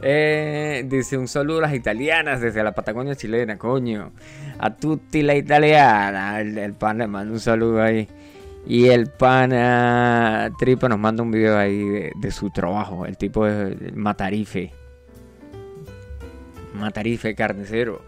Eh, 0.00 0.84
dice 0.86 1.18
un 1.18 1.26
saludo 1.26 1.58
a 1.58 1.62
las 1.62 1.74
italianas 1.74 2.40
desde 2.40 2.62
la 2.62 2.72
Patagonia 2.72 3.16
chilena, 3.16 3.58
coño. 3.58 4.12
A 4.58 4.76
tutti 4.76 5.22
la 5.22 5.34
italiana. 5.34 6.40
El, 6.40 6.74
pan 6.74 6.98
le 6.98 7.06
manda 7.06 7.32
un 7.32 7.40
saludo 7.40 7.82
ahí. 7.82 8.06
Y 8.66 8.88
el 8.88 9.08
pana 9.08 10.50
Tripa 10.58 10.88
nos 10.88 10.98
manda 10.98 11.22
un 11.22 11.30
video 11.30 11.56
ahí 11.56 12.10
de, 12.14 12.30
su 12.30 12.50
trabajo. 12.50 13.06
El 13.06 13.16
tipo 13.16 13.46
es 13.46 13.94
Matarife. 13.94 14.72
Matarife 16.74 17.34
carnicero. 17.34 18.02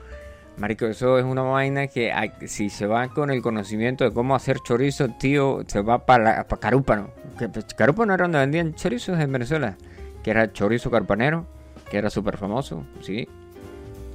Marico, 0.60 0.84
eso 0.84 1.18
es 1.18 1.24
una 1.24 1.40
vaina 1.40 1.86
que 1.86 2.12
si 2.44 2.68
se 2.68 2.86
va 2.86 3.08
con 3.08 3.30
el 3.30 3.40
conocimiento 3.40 4.04
de 4.04 4.12
cómo 4.12 4.34
hacer 4.34 4.58
chorizo, 4.58 5.08
tío, 5.08 5.62
se 5.66 5.80
va 5.80 6.04
para, 6.04 6.46
para 6.46 6.60
Carúpano. 6.60 7.08
Pues, 7.38 7.64
Carúpano 7.74 8.12
era 8.12 8.24
donde 8.24 8.40
vendían 8.40 8.74
chorizos 8.74 9.18
en 9.18 9.32
Venezuela. 9.32 9.78
Que 10.22 10.32
era 10.32 10.52
chorizo 10.52 10.90
carpanero, 10.90 11.46
que 11.90 11.96
era 11.96 12.10
súper 12.10 12.36
famoso, 12.36 12.84
sí. 13.00 13.26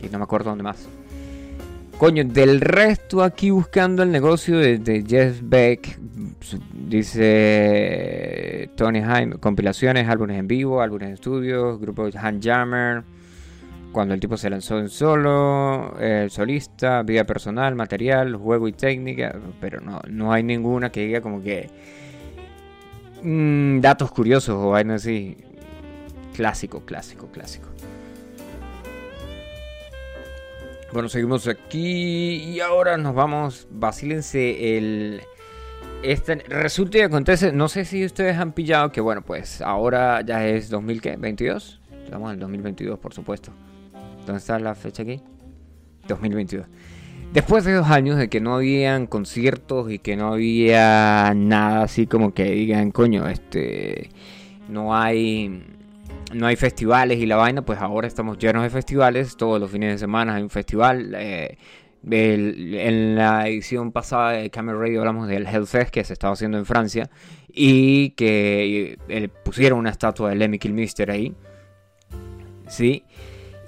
Y 0.04 0.10
no 0.10 0.20
me 0.20 0.26
acuerdo 0.26 0.52
dónde 0.52 0.64
más. 0.64 0.88
Coño, 1.98 2.24
del 2.24 2.62
resto 2.62 3.24
aquí 3.24 3.50
buscando 3.50 4.04
el 4.04 4.12
negocio 4.12 4.60
de, 4.60 5.04
Jeff 5.08 5.40
Beck, 5.42 5.98
dice 6.88 8.70
Tony 8.76 9.02
Jaime, 9.02 9.38
compilaciones, 9.38 10.08
álbumes 10.08 10.38
en 10.38 10.48
vivo, 10.48 10.80
álbumes 10.80 11.08
en 11.08 11.14
estudio, 11.16 11.80
grupo 11.80 12.08
Hand 12.16 12.44
Jammer 12.46 13.15
cuando 13.96 14.14
el 14.14 14.20
tipo 14.20 14.36
se 14.36 14.50
lanzó 14.50 14.78
en 14.78 14.90
solo, 14.90 15.98
el 16.02 16.30
solista, 16.30 17.02
vida 17.02 17.24
personal, 17.24 17.76
material, 17.76 18.36
juego 18.36 18.68
y 18.68 18.74
técnica, 18.74 19.40
pero 19.62 19.80
no, 19.80 20.02
no 20.10 20.34
hay 20.34 20.44
ninguna 20.44 20.92
que 20.92 21.06
diga 21.06 21.22
como 21.22 21.42
que 21.42 21.70
mm, 23.24 23.80
datos 23.80 24.12
curiosos 24.12 24.58
o 24.58 24.72
vainas 24.72 25.04
así. 25.04 25.38
Clásico, 26.36 26.82
clásico, 26.82 27.28
clásico. 27.28 27.70
Bueno, 30.92 31.08
seguimos 31.08 31.48
aquí 31.48 32.44
y 32.44 32.60
ahora 32.60 32.98
nos 32.98 33.16
vamos. 33.16 33.66
Vacílense 33.72 34.78
el. 34.78 35.22
Este, 36.04 36.36
resulta 36.36 36.98
y 36.98 37.02
acontece, 37.02 37.54
no 37.54 37.70
sé 37.70 37.86
si 37.86 38.04
ustedes 38.04 38.36
han 38.36 38.52
pillado 38.52 38.92
que, 38.92 39.00
bueno, 39.00 39.22
pues 39.22 39.62
ahora 39.62 40.20
ya 40.20 40.46
es 40.46 40.70
2022. 40.70 41.80
Estamos 42.04 42.28
en 42.32 42.34
el 42.34 42.40
2022, 42.42 43.00
por 43.00 43.14
supuesto. 43.14 43.54
¿Dónde 44.26 44.40
está 44.40 44.60
la 44.60 44.76
fecha 44.76 45.04
aquí? 45.04 45.22
2022. 46.08 46.66
Después 47.34 47.66
de 47.66 47.74
dos 47.74 47.90
años 47.90 48.18
de 48.18 48.30
que 48.30 48.40
no 48.40 48.56
habían 48.56 49.08
conciertos 49.08 49.92
y 49.92 50.00
que 50.00 50.16
no 50.16 50.34
había 50.34 51.34
nada 51.36 51.84
así 51.84 52.08
como 52.08 52.34
que 52.34 52.46
digan, 52.46 52.92
coño, 52.92 53.28
este, 53.28 54.10
no 54.70 54.96
hay, 54.96 55.66
no 56.34 56.48
hay 56.48 56.56
festivales 56.56 57.20
y 57.20 57.26
la 57.26 57.36
vaina, 57.36 57.64
pues 57.64 57.80
ahora 57.80 58.08
estamos 58.08 58.38
llenos 58.38 58.64
de 58.64 58.70
festivales. 58.70 59.36
Todos 59.36 59.60
los 59.60 59.70
fines 59.70 59.92
de 59.92 59.98
semana 59.98 60.36
hay 60.36 60.44
un 60.44 60.50
festival. 60.50 61.14
Eh, 61.18 61.58
en 62.08 63.16
la 63.16 63.48
edición 63.48 63.92
pasada 63.92 64.32
de 64.32 64.50
Camera 64.50 64.78
Radio 64.78 65.00
hablamos 65.00 65.28
del 65.28 65.48
Hellfest 65.48 65.90
que 65.90 66.04
se 66.04 66.14
estaba 66.14 66.34
haciendo 66.34 66.58
en 66.58 66.66
Francia 66.66 67.10
y 67.48 68.12
que 68.12 68.98
eh, 69.10 69.28
pusieron 69.44 69.80
una 69.80 69.90
estatua 69.90 70.30
de 70.30 70.36
Lemmy 70.36 70.60
Kilmister 70.60 71.12
ahí. 71.12 71.34
Sí. 72.68 73.04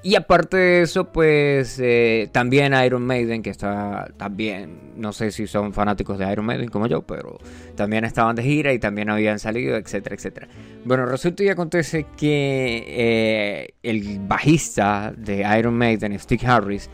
Y 0.03 0.15
aparte 0.15 0.57
de 0.57 0.81
eso, 0.83 1.11
pues 1.11 1.79
eh, 1.81 2.29
también 2.31 2.73
Iron 2.85 3.05
Maiden, 3.05 3.41
que 3.41 3.49
está 3.49 4.09
también, 4.17 4.93
no 4.95 5.11
sé 5.11 5.31
si 5.31 5.47
son 5.47 5.73
fanáticos 5.73 6.17
de 6.17 6.31
Iron 6.31 6.45
Maiden 6.45 6.69
como 6.69 6.87
yo, 6.87 7.01
pero 7.01 7.39
también 7.75 8.05
estaban 8.05 8.35
de 8.35 8.43
gira 8.43 8.71
y 8.73 8.79
también 8.79 9.09
habían 9.09 9.39
salido, 9.39 9.75
etcétera, 9.75 10.15
etcétera. 10.15 10.47
Bueno, 10.85 11.05
resulta 11.05 11.43
y 11.43 11.49
acontece 11.49 12.05
que 12.15 12.85
eh, 12.87 13.73
el 13.83 14.19
bajista 14.19 15.13
de 15.17 15.45
Iron 15.57 15.73
Maiden, 15.73 16.17
Steve 16.19 16.45
Harris, 16.45 16.89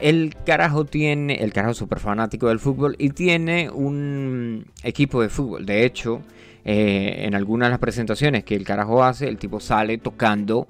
el 0.00 0.34
carajo 0.44 0.84
tiene, 0.84 1.36
el 1.36 1.52
carajo 1.52 1.72
es 1.72 1.78
súper 1.78 2.00
fanático 2.00 2.48
del 2.48 2.58
fútbol 2.58 2.96
y 2.98 3.10
tiene 3.10 3.70
un 3.70 4.66
equipo 4.82 5.22
de 5.22 5.28
fútbol. 5.28 5.66
De 5.66 5.84
hecho, 5.84 6.22
eh, 6.64 7.24
en 7.26 7.34
algunas 7.34 7.68
de 7.68 7.70
las 7.70 7.78
presentaciones 7.78 8.44
que 8.44 8.56
el 8.56 8.64
carajo 8.64 9.04
hace, 9.04 9.28
el 9.28 9.38
tipo 9.38 9.60
sale 9.60 9.98
tocando 9.98 10.66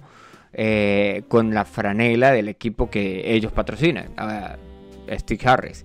eh, 0.58 1.24
con 1.28 1.52
la 1.52 1.66
franela 1.66 2.32
del 2.32 2.48
equipo 2.48 2.88
que 2.88 3.34
ellos 3.34 3.52
patrocinan, 3.52 4.06
Stick 5.10 5.46
Harris. 5.46 5.84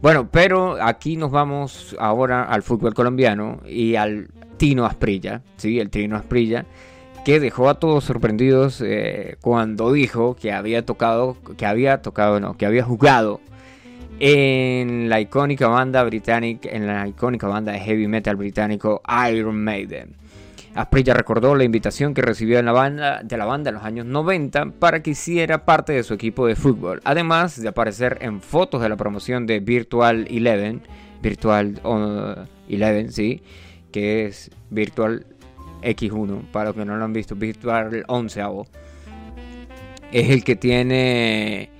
Bueno, 0.00 0.28
pero 0.30 0.80
aquí 0.80 1.16
nos 1.16 1.32
vamos 1.32 1.96
ahora 1.98 2.44
al 2.44 2.62
fútbol 2.62 2.94
colombiano 2.94 3.60
y 3.66 3.96
al 3.96 4.28
Tino 4.58 4.86
Asprilla, 4.86 5.42
¿sí? 5.56 5.80
El 5.80 5.90
Tino 5.90 6.14
Asprilla, 6.14 6.66
que 7.24 7.40
dejó 7.40 7.68
a 7.68 7.80
todos 7.80 8.04
sorprendidos 8.04 8.80
eh, 8.80 9.38
cuando 9.40 9.92
dijo 9.92 10.36
que 10.36 10.52
había 10.52 10.86
tocado, 10.86 11.36
que 11.56 11.66
había 11.66 12.00
tocado, 12.00 12.38
no, 12.38 12.56
que 12.56 12.66
había 12.66 12.84
jugado 12.84 13.40
en 14.20 15.08
la 15.08 15.20
icónica 15.20 15.66
banda 15.66 16.04
británica, 16.04 16.68
en 16.70 16.86
la 16.86 17.08
icónica 17.08 17.48
banda 17.48 17.72
de 17.72 17.80
heavy 17.80 18.06
metal 18.06 18.36
británico 18.36 19.02
Iron 19.28 19.64
Maiden. 19.64 20.21
Asprilla 20.74 21.12
recordó 21.12 21.54
la 21.54 21.64
invitación 21.64 22.14
que 22.14 22.22
recibió 22.22 22.56
de 22.56 22.62
la, 22.62 22.72
banda, 22.72 23.20
de 23.22 23.36
la 23.36 23.44
banda 23.44 23.68
en 23.68 23.74
los 23.74 23.84
años 23.84 24.06
90 24.06 24.72
para 24.78 25.02
que 25.02 25.10
hiciera 25.10 25.66
parte 25.66 25.92
de 25.92 26.02
su 26.02 26.14
equipo 26.14 26.46
de 26.46 26.56
fútbol, 26.56 27.00
además 27.04 27.60
de 27.60 27.68
aparecer 27.68 28.18
en 28.22 28.40
fotos 28.40 28.80
de 28.80 28.88
la 28.88 28.96
promoción 28.96 29.46
de 29.46 29.60
Virtual 29.60 30.26
Eleven, 30.30 30.82
Virtual 31.20 31.80
Eleven, 32.68 33.12
sí, 33.12 33.42
que 33.92 34.24
es 34.24 34.50
Virtual 34.70 35.26
X1, 35.82 36.50
para 36.50 36.66
los 36.66 36.76
que 36.76 36.84
no 36.86 36.96
lo 36.96 37.04
han 37.04 37.12
visto, 37.12 37.34
Virtual 37.36 38.04
11 38.08 38.42
es 40.12 40.30
el 40.30 40.44
que 40.44 40.56
tiene 40.56 41.70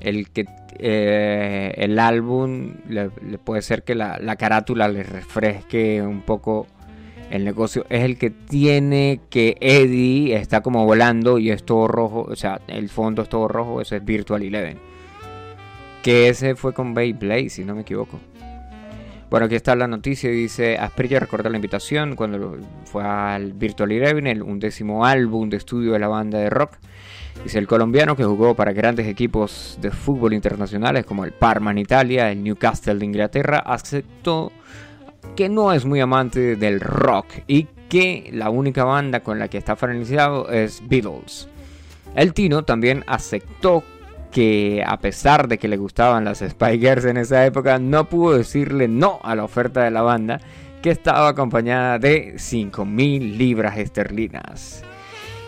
el 0.00 0.30
que 0.30 0.46
eh, 0.78 1.74
el 1.76 1.98
álbum 1.98 2.74
le, 2.88 3.10
puede 3.38 3.62
ser 3.62 3.82
que 3.82 3.94
la, 3.94 4.36
carátula 4.36 4.88
le 4.88 5.02
refresque 5.02 6.02
un 6.02 6.22
poco 6.22 6.66
el 7.30 7.44
negocio. 7.44 7.84
Es 7.88 8.04
el 8.04 8.18
que 8.18 8.30
tiene 8.30 9.20
que 9.30 9.56
Eddie 9.60 10.34
está 10.34 10.60
como 10.60 10.84
volando 10.84 11.38
y 11.38 11.50
es 11.50 11.64
todo 11.64 11.88
rojo. 11.88 12.26
O 12.28 12.36
sea, 12.36 12.60
el 12.68 12.88
fondo 12.88 13.22
es 13.22 13.28
todo 13.28 13.48
rojo. 13.48 13.80
Ese 13.80 13.96
es 13.96 14.04
Virtual 14.04 14.42
Eleven. 14.42 14.78
Que 16.02 16.28
ese 16.28 16.54
fue 16.54 16.72
con 16.72 16.94
Beyblade, 16.94 17.50
si 17.50 17.64
no 17.64 17.74
me 17.74 17.82
equivoco. 17.82 18.18
Bueno, 19.30 19.46
aquí 19.46 19.56
está 19.56 19.76
la 19.76 19.86
noticia. 19.86 20.30
Dice: 20.30 20.78
Asprilla 20.78 21.20
recordó 21.20 21.50
la 21.50 21.56
invitación 21.56 22.16
cuando 22.16 22.58
fue 22.84 23.04
al 23.04 23.52
Virtual 23.52 23.92
Eleven, 23.92 24.26
el 24.26 24.42
undécimo 24.42 25.04
álbum 25.04 25.50
de 25.50 25.58
estudio 25.58 25.92
de 25.92 25.98
la 25.98 26.08
banda 26.08 26.38
de 26.38 26.48
rock. 26.48 26.78
Dice 27.44 27.58
el 27.58 27.68
colombiano 27.68 28.16
que 28.16 28.24
jugó 28.24 28.54
para 28.54 28.72
grandes 28.72 29.06
equipos 29.06 29.78
de 29.80 29.92
fútbol 29.92 30.32
internacionales 30.32 31.06
como 31.06 31.24
el 31.24 31.32
Parma 31.32 31.70
en 31.70 31.78
Italia, 31.78 32.32
el 32.32 32.42
Newcastle 32.42 32.96
de 32.96 33.04
Inglaterra, 33.04 33.58
aceptó 33.58 34.50
que 35.36 35.48
no 35.48 35.72
es 35.72 35.84
muy 35.84 36.00
amante 36.00 36.56
del 36.56 36.80
rock 36.80 37.26
y 37.46 37.68
que 37.88 38.30
la 38.32 38.50
única 38.50 38.84
banda 38.84 39.20
con 39.20 39.38
la 39.38 39.48
que 39.48 39.58
está 39.58 39.76
familiarizado 39.76 40.50
es 40.50 40.82
Beatles. 40.86 41.48
El 42.14 42.34
Tino 42.34 42.64
también 42.64 43.04
aceptó 43.06 43.82
que 44.30 44.84
a 44.86 44.98
pesar 44.98 45.48
de 45.48 45.58
que 45.58 45.68
le 45.68 45.76
gustaban 45.76 46.24
las 46.24 46.38
Spikers 46.38 47.04
en 47.06 47.16
esa 47.16 47.46
época, 47.46 47.78
no 47.78 48.08
pudo 48.08 48.36
decirle 48.36 48.88
no 48.88 49.20
a 49.22 49.34
la 49.34 49.44
oferta 49.44 49.84
de 49.84 49.90
la 49.90 50.02
banda, 50.02 50.40
que 50.82 50.90
estaba 50.90 51.28
acompañada 51.28 51.98
de 51.98 52.34
5.000 52.34 53.36
libras 53.36 53.78
esterlinas. 53.78 54.84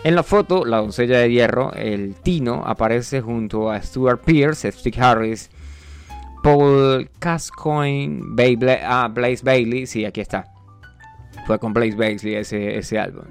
En 0.03 0.15
la 0.15 0.23
foto, 0.23 0.65
la 0.65 0.77
doncella 0.77 1.19
de 1.19 1.31
hierro, 1.31 1.73
el 1.73 2.15
Tino, 2.15 2.63
aparece 2.65 3.21
junto 3.21 3.69
a 3.69 3.81
Stuart 3.81 4.21
Pierce, 4.25 4.71
Steve 4.71 4.99
Harris, 4.99 5.51
Paul 6.43 7.09
Gascoigne, 7.19 8.21
ah, 8.83 9.07
Blaze 9.07 9.43
Bailey, 9.43 9.85
sí, 9.85 10.05
aquí 10.05 10.21
está. 10.21 10.45
Fue 11.45 11.59
con 11.59 11.73
Blaze 11.73 11.95
Bailey 11.95 12.35
ese, 12.35 12.77
ese 12.77 12.99
álbum. 12.99 13.25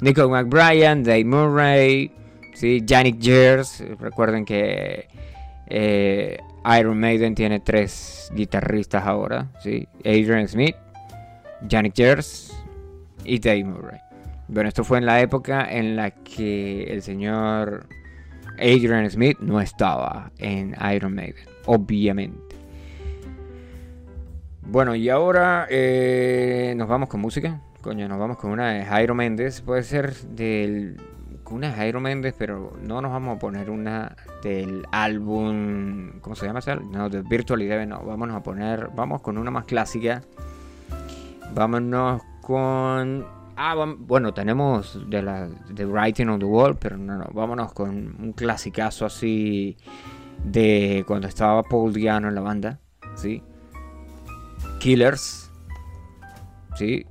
Nico 0.00 0.28
McBrien, 0.28 1.04
Dave 1.04 1.24
Murray, 1.24 2.10
¿sí? 2.54 2.82
Yannick 2.84 3.20
Gers. 3.20 3.84
Recuerden 3.98 4.44
que 4.44 5.08
eh, 5.66 6.38
Iron 6.78 6.98
Maiden 6.98 7.34
tiene 7.34 7.60
tres 7.60 8.30
guitarristas 8.34 9.06
ahora. 9.06 9.48
¿sí? 9.62 9.88
Adrian 10.00 10.46
Smith, 10.48 10.76
Yannick 11.62 11.94
Gers 11.94 12.52
y 13.24 13.38
Dave 13.38 13.64
Murray. 13.64 14.00
Bueno, 14.48 14.68
esto 14.68 14.84
fue 14.84 14.98
en 14.98 15.06
la 15.06 15.20
época 15.20 15.66
en 15.70 15.96
la 15.96 16.10
que 16.10 16.82
el 16.84 17.02
señor 17.02 17.86
Adrian 18.58 19.08
Smith 19.08 19.38
no 19.40 19.60
estaba 19.60 20.32
en 20.38 20.74
Iron 20.92 21.14
Maiden, 21.14 21.46
obviamente. 21.70 22.56
Bueno, 24.62 24.94
y 24.94 25.08
ahora 25.08 25.66
eh, 25.70 26.74
nos 26.76 26.88
vamos 26.88 27.08
con 27.08 27.20
música. 27.20 27.60
Coño, 27.80 28.08
nos 28.08 28.18
vamos 28.18 28.38
con 28.38 28.50
una 28.50 28.72
de 28.72 28.84
Jairo 28.84 29.14
Méndez. 29.14 29.60
Puede 29.60 29.82
ser 29.84 30.14
del. 30.14 31.00
Una 31.48 31.68
de 31.68 31.74
Jairo 31.74 32.00
Méndez, 32.00 32.32
pero 32.38 32.76
no 32.80 33.02
nos 33.02 33.10
vamos 33.10 33.36
a 33.36 33.38
poner 33.40 33.70
una 33.70 34.14
del 34.42 34.84
álbum. 34.92 36.20
¿Cómo 36.20 36.36
se 36.36 36.46
llama 36.46 36.60
ese 36.60 36.76
No, 36.76 37.08
de 37.08 37.22
Virtual 37.22 37.60
Eleven, 37.60 37.88
no. 37.88 38.00
Vámonos 38.02 38.36
a 38.36 38.42
poner. 38.42 38.90
Vamos 38.94 39.20
con 39.20 39.36
una 39.36 39.50
más 39.50 39.64
clásica. 39.64 40.22
Vámonos 41.52 42.22
con 42.40 43.26
Ah, 43.56 43.74
bueno, 43.98 44.32
tenemos 44.32 44.98
de, 45.10 45.22
la, 45.22 45.46
de 45.68 45.84
Writing 45.84 46.28
on 46.28 46.38
the 46.38 46.46
Wall, 46.46 46.78
pero 46.78 46.96
no, 46.96 47.18
no, 47.18 47.26
vámonos 47.34 47.74
con 47.74 48.16
un 48.18 48.32
clasicazo 48.32 49.04
así 49.04 49.76
de 50.44 51.04
cuando 51.06 51.28
estaba 51.28 51.62
Paul 51.62 51.92
Diano 51.92 52.28
en 52.28 52.34
la 52.34 52.40
banda, 52.40 52.80
¿sí? 53.14 53.42
Killers, 54.78 55.50
¿sí? 56.76 57.06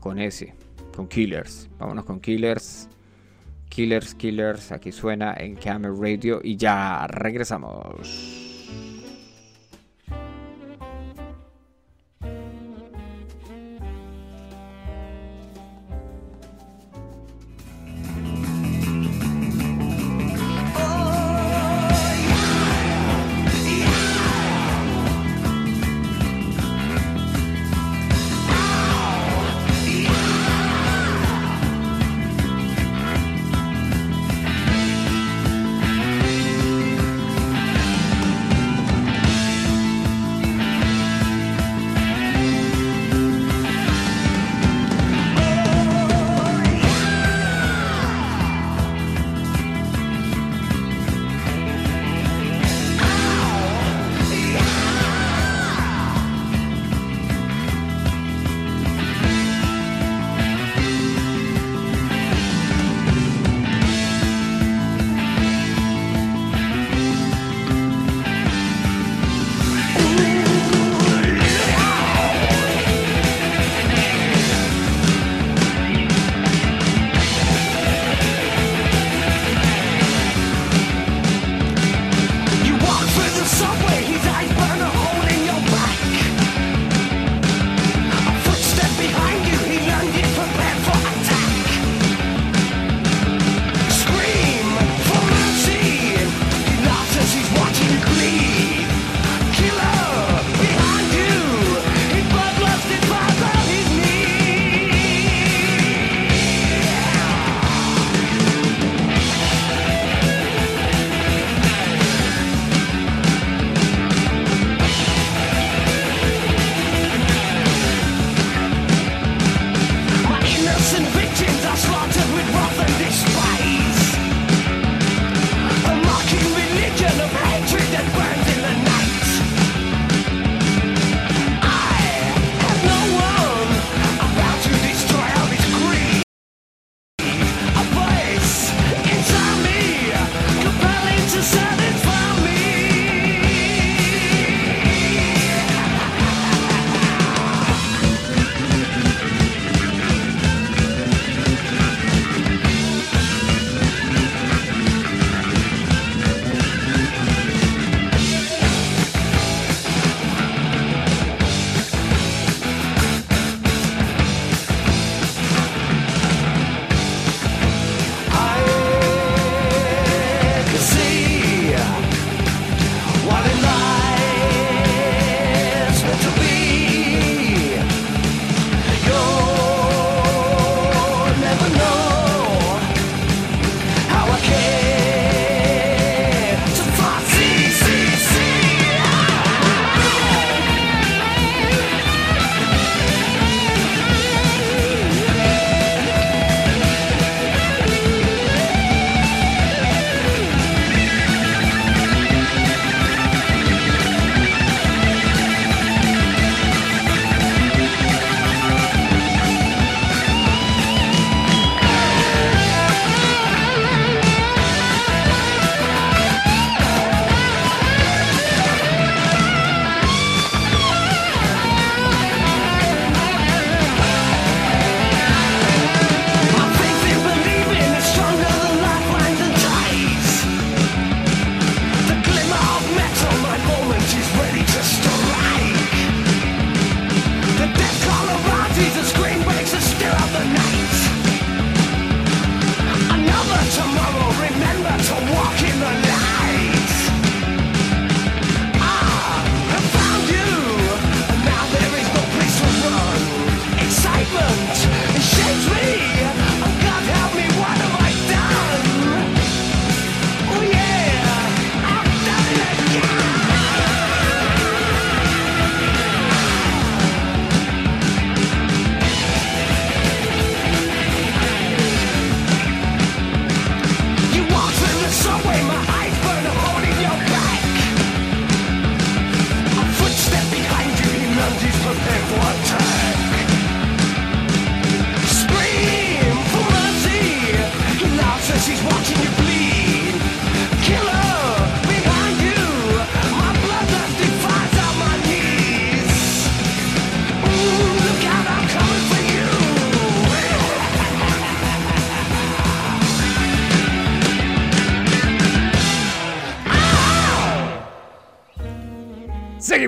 Con 0.00 0.18
ese, 0.18 0.54
con 0.94 1.08
Killers. 1.08 1.68
Vámonos 1.78 2.04
con 2.04 2.20
Killers. 2.20 2.88
Killers, 3.68 4.14
Killers, 4.14 4.72
aquí 4.72 4.90
suena 4.90 5.34
en 5.36 5.54
Camera 5.54 5.94
Radio 5.96 6.40
y 6.42 6.56
ya 6.56 7.06
regresamos. 7.06 8.39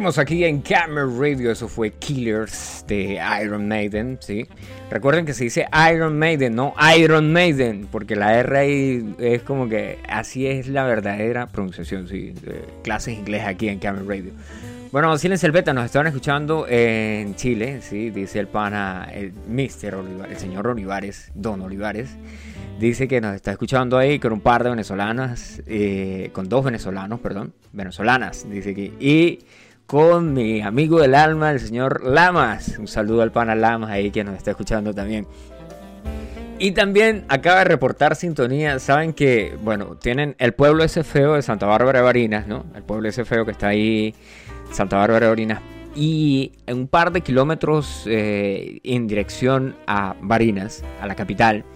Aquí 0.03 0.45
en 0.45 0.63
Camera 0.63 1.07
Radio, 1.07 1.53
eso 1.53 1.69
fue 1.69 1.93
Killers 1.93 2.85
de 2.89 3.21
Iron 3.41 3.69
Maiden, 3.69 4.19
¿sí? 4.21 4.49
Recuerden 4.91 5.25
que 5.25 5.33
se 5.33 5.45
dice 5.45 5.67
Iron 5.93 6.19
Maiden, 6.19 6.57
no 6.57 6.75
Iron 6.99 7.33
Maiden, 7.33 7.87
porque 7.91 8.17
la 8.17 8.37
R 8.37 8.59
ahí 8.59 9.15
es 9.21 9.43
como 9.43 9.69
que 9.69 10.01
así 10.09 10.49
es 10.49 10.67
la 10.67 10.83
verdadera 10.85 11.47
pronunciación, 11.47 12.09
¿sí? 12.09 12.35
clases 12.83 13.17
inglés 13.17 13.45
aquí 13.47 13.69
en 13.69 13.79
Camera 13.79 14.05
Radio. 14.05 14.33
Bueno, 14.91 15.17
Silencio 15.19 15.47
el 15.47 15.53
Beta, 15.53 15.73
nos 15.73 15.85
estaban 15.85 16.09
escuchando 16.09 16.67
en 16.69 17.37
Chile, 17.37 17.81
¿sí? 17.81 18.11
Dice 18.11 18.41
el 18.41 18.49
pana, 18.49 19.09
el 19.15 19.33
Mr. 19.33 19.95
Olivares, 19.95 20.33
el 20.33 20.37
señor 20.37 20.67
Olivares, 20.67 21.31
Don 21.37 21.61
Olivares. 21.63 22.11
Dice 22.81 23.07
que 23.07 23.21
nos 23.21 23.37
está 23.37 23.53
escuchando 23.53 23.97
ahí 23.97 24.19
con 24.19 24.33
un 24.33 24.41
par 24.41 24.65
de 24.65 24.71
venezolanas, 24.71 25.63
eh, 25.67 26.31
con 26.33 26.49
dos 26.49 26.65
venezolanos, 26.65 27.21
perdón, 27.21 27.55
venezolanas, 27.73 28.51
dice 28.51 28.71
aquí. 28.71 28.93
Y 28.99 29.39
con 29.93 30.33
mi 30.33 30.63
amigo 30.63 31.03
del 31.03 31.15
alma, 31.15 31.51
el 31.51 31.61
señor 31.61 32.03
Lamas. 32.03 32.79
Un 32.79 32.89
saludo 32.89 33.21
al 33.21 33.31
pana 33.31 33.55
Lamas 33.55 33.91
ahí 33.91 34.11
que 34.11 34.25
nos 34.25 34.35
está 34.37 34.53
escuchando 34.53 34.95
también. 34.95 35.27
Y 36.59 36.71
también 36.71 37.27
acaba 37.29 37.59
de 37.59 37.65
reportar 37.65 38.17
sintonía. 38.17 38.79
Saben 38.79 39.13
que, 39.13 39.55
bueno, 39.63 39.99
tienen 40.01 40.35
el 40.39 40.55
pueblo 40.55 40.83
ese 40.83 41.05
feo 41.05 41.35
de 41.35 41.43
Santa 41.43 41.67
Bárbara 41.67 41.99
de 41.99 42.05
Barinas, 42.07 42.47
¿no? 42.47 42.65
El 42.75 42.83
pueblo 42.85 43.07
ese 43.07 43.27
feo 43.27 43.45
que 43.45 43.51
está 43.51 43.69
ahí, 43.69 44.15
Santa 44.71 44.97
Bárbara 44.97 45.27
de 45.27 45.31
Barinas. 45.31 45.61
Y 45.95 46.53
en 46.67 46.79
un 46.79 46.89
par 46.89 47.13
de 47.13 47.21
kilómetros 47.21 48.05
eh, 48.07 48.81
en 48.85 49.07
dirección 49.07 49.77
a 49.87 50.17
Barinas, 50.23 50.83
a 51.03 51.07
la 51.07 51.17
capital, 51.17 51.67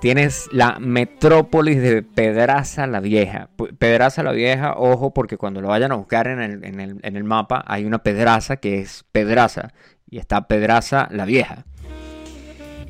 Tienes 0.00 0.48
la 0.52 0.78
metrópolis 0.78 1.82
de 1.82 2.02
Pedraza 2.02 2.86
la 2.86 3.00
Vieja. 3.00 3.48
Pedraza 3.78 4.22
la 4.22 4.30
Vieja, 4.30 4.74
ojo, 4.76 5.12
porque 5.12 5.36
cuando 5.36 5.60
lo 5.60 5.68
vayan 5.68 5.90
a 5.90 5.96
buscar 5.96 6.28
en 6.28 6.40
el, 6.40 7.24
mapa 7.24 7.64
hay 7.66 7.84
una 7.84 7.98
pedraza 7.98 8.58
que 8.58 8.78
es 8.78 9.04
Pedraza 9.10 9.72
y 10.08 10.18
está 10.18 10.46
Pedraza 10.46 11.08
la 11.10 11.24
Vieja. 11.24 11.64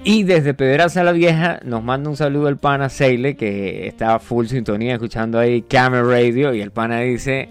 Y 0.05 0.25
desde 0.25 0.53
Pedraza 0.53 1.03
la 1.03 1.12
Vieja 1.12 1.61
nos 1.64 1.83
manda 1.83 2.11
un 2.11 2.16
saludo 2.16 2.49
el 2.49 2.59
pana 2.59 2.90
Seile 2.90 3.37
que 3.37 3.88
está 3.88 4.18
full 4.18 4.47
sintonía 4.47 4.92
escuchando 4.92 5.38
ahí 5.38 5.62
Camera 5.62 6.03
Radio 6.03 6.53
y 6.53 6.61
el 6.61 6.73
pana 6.73 7.01
dice 7.01 7.49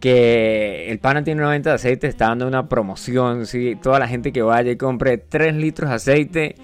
que 0.00 0.90
el 0.90 0.98
pana 0.98 1.22
tiene 1.22 1.42
una 1.42 1.50
venta 1.50 1.70
de 1.70 1.76
aceite, 1.76 2.08
está 2.08 2.26
dando 2.26 2.48
una 2.48 2.68
promoción, 2.68 3.46
¿sí? 3.46 3.78
toda 3.80 4.00
la 4.00 4.08
gente 4.08 4.32
que 4.32 4.42
vaya 4.42 4.72
y 4.72 4.76
compre 4.76 5.18
3 5.18 5.54
litros 5.54 5.90
de 5.90 5.96
aceite 5.96 6.54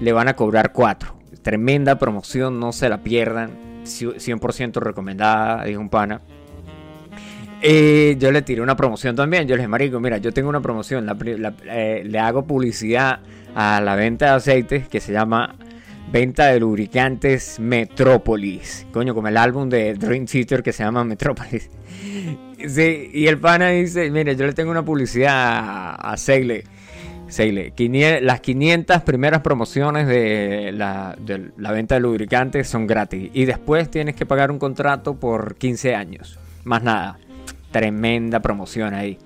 le 0.00 0.12
van 0.12 0.28
a 0.28 0.36
cobrar 0.36 0.72
4 0.72 1.21
tremenda 1.42 1.98
promoción, 1.98 2.60
no 2.60 2.72
se 2.72 2.88
la 2.88 3.02
pierdan. 3.02 3.72
100% 3.84 4.80
recomendada, 4.80 5.64
dijo 5.64 5.80
un 5.80 5.88
pana. 5.88 6.20
Eh, 7.64 8.16
yo 8.18 8.32
le 8.32 8.42
tiré 8.42 8.60
una 8.60 8.76
promoción 8.76 9.14
también. 9.14 9.46
Yo 9.46 9.54
le 9.54 9.62
dije, 9.62 9.68
Marico, 9.68 10.00
mira, 10.00 10.18
yo 10.18 10.32
tengo 10.32 10.48
una 10.48 10.60
promoción. 10.60 11.06
Eh, 11.70 12.02
le 12.04 12.18
hago 12.18 12.44
publicidad 12.44 13.20
a 13.54 13.80
la 13.80 13.94
venta 13.94 14.26
de 14.26 14.32
aceites 14.32 14.88
que 14.88 15.00
se 15.00 15.12
llama 15.12 15.54
Venta 16.10 16.46
de 16.46 16.58
Lubricantes 16.58 17.60
Metrópolis. 17.60 18.86
Coño, 18.92 19.14
como 19.14 19.28
el 19.28 19.36
álbum 19.36 19.68
de 19.68 19.94
Dream 19.94 20.26
Theater 20.26 20.62
que 20.62 20.72
se 20.72 20.82
llama 20.82 21.04
Metrópolis. 21.04 21.70
y 22.58 23.26
el 23.26 23.38
pana 23.38 23.70
dice, 23.70 24.10
mire, 24.10 24.34
yo 24.34 24.46
le 24.46 24.52
tengo 24.52 24.70
una 24.70 24.84
publicidad 24.84 25.34
a, 25.34 25.94
a 25.94 26.16
Segle 26.16 26.64
Seile, 27.32 27.72
las 28.20 28.40
500 28.42 29.02
primeras 29.02 29.40
promociones 29.40 30.06
de 30.06 30.70
la, 30.72 31.16
venta 31.72 31.94
de 31.94 32.00
lubricantes 32.00 32.68
son 32.68 32.86
gratis 32.86 33.30
y 33.32 33.46
después 33.46 33.90
tienes 33.90 34.14
que 34.14 34.26
pagar 34.26 34.50
un 34.50 34.58
contrato 34.58 35.14
por 35.14 35.56
15 35.56 35.94
años. 35.94 36.38
Más 36.64 36.82
nada. 36.82 37.18
Tremenda 37.70 38.40
promoción 38.40 38.92
ahí. 38.92 39.18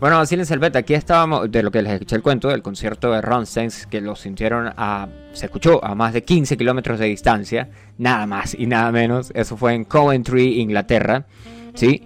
Bueno, 0.00 0.18
así 0.18 0.34
en 0.34 0.60
Beta, 0.60 0.78
aquí 0.78 0.94
estábamos, 0.94 1.52
de 1.52 1.62
lo 1.62 1.70
que 1.70 1.82
les 1.82 1.92
escuché 1.92 2.16
el 2.16 2.22
cuento, 2.22 2.48
del 2.48 2.62
concierto 2.62 3.12
de 3.12 3.20
Ronstein, 3.20 3.68
que 3.90 4.00
lo 4.00 4.16
sintieron 4.16 4.72
a, 4.74 5.08
se 5.32 5.46
escuchó 5.46 5.84
a 5.84 5.94
más 5.94 6.14
de 6.14 6.24
15 6.24 6.56
kilómetros 6.56 6.98
de 6.98 7.06
distancia, 7.06 7.68
nada 7.98 8.26
más 8.26 8.56
y 8.58 8.66
nada 8.66 8.90
menos, 8.90 9.30
eso 9.34 9.58
fue 9.58 9.74
en 9.74 9.84
Coventry, 9.84 10.58
Inglaterra, 10.60 11.26
¿sí? 11.74 12.02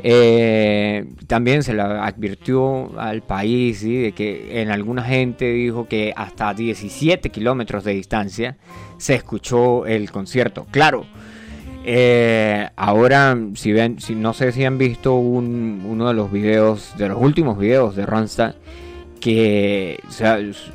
Eh, 0.00 1.06
también 1.26 1.62
se 1.62 1.74
le 1.74 1.82
advirtió 1.82 2.98
al 2.98 3.22
país 3.22 3.82
de 3.82 4.12
que 4.12 4.62
en 4.62 4.70
alguna 4.70 5.02
gente 5.02 5.52
dijo 5.52 5.88
que 5.88 6.12
hasta 6.16 6.54
17 6.54 7.30
kilómetros 7.30 7.84
de 7.84 7.94
distancia 7.94 8.56
se 8.96 9.14
escuchó 9.14 9.86
el 9.86 10.10
concierto. 10.10 10.66
Claro, 10.70 11.04
eh, 11.84 12.68
ahora 12.76 13.36
si 13.54 13.72
ven, 13.72 14.00
si 14.00 14.14
no 14.14 14.34
sé 14.34 14.52
si 14.52 14.64
han 14.64 14.78
visto 14.78 15.14
uno 15.14 16.08
de 16.08 16.14
los 16.14 16.30
videos, 16.30 16.92
de 16.96 17.08
los 17.08 17.20
últimos 17.20 17.58
videos 17.58 17.96
de 17.96 18.06
Ronstadt, 18.06 18.56
que 19.20 20.00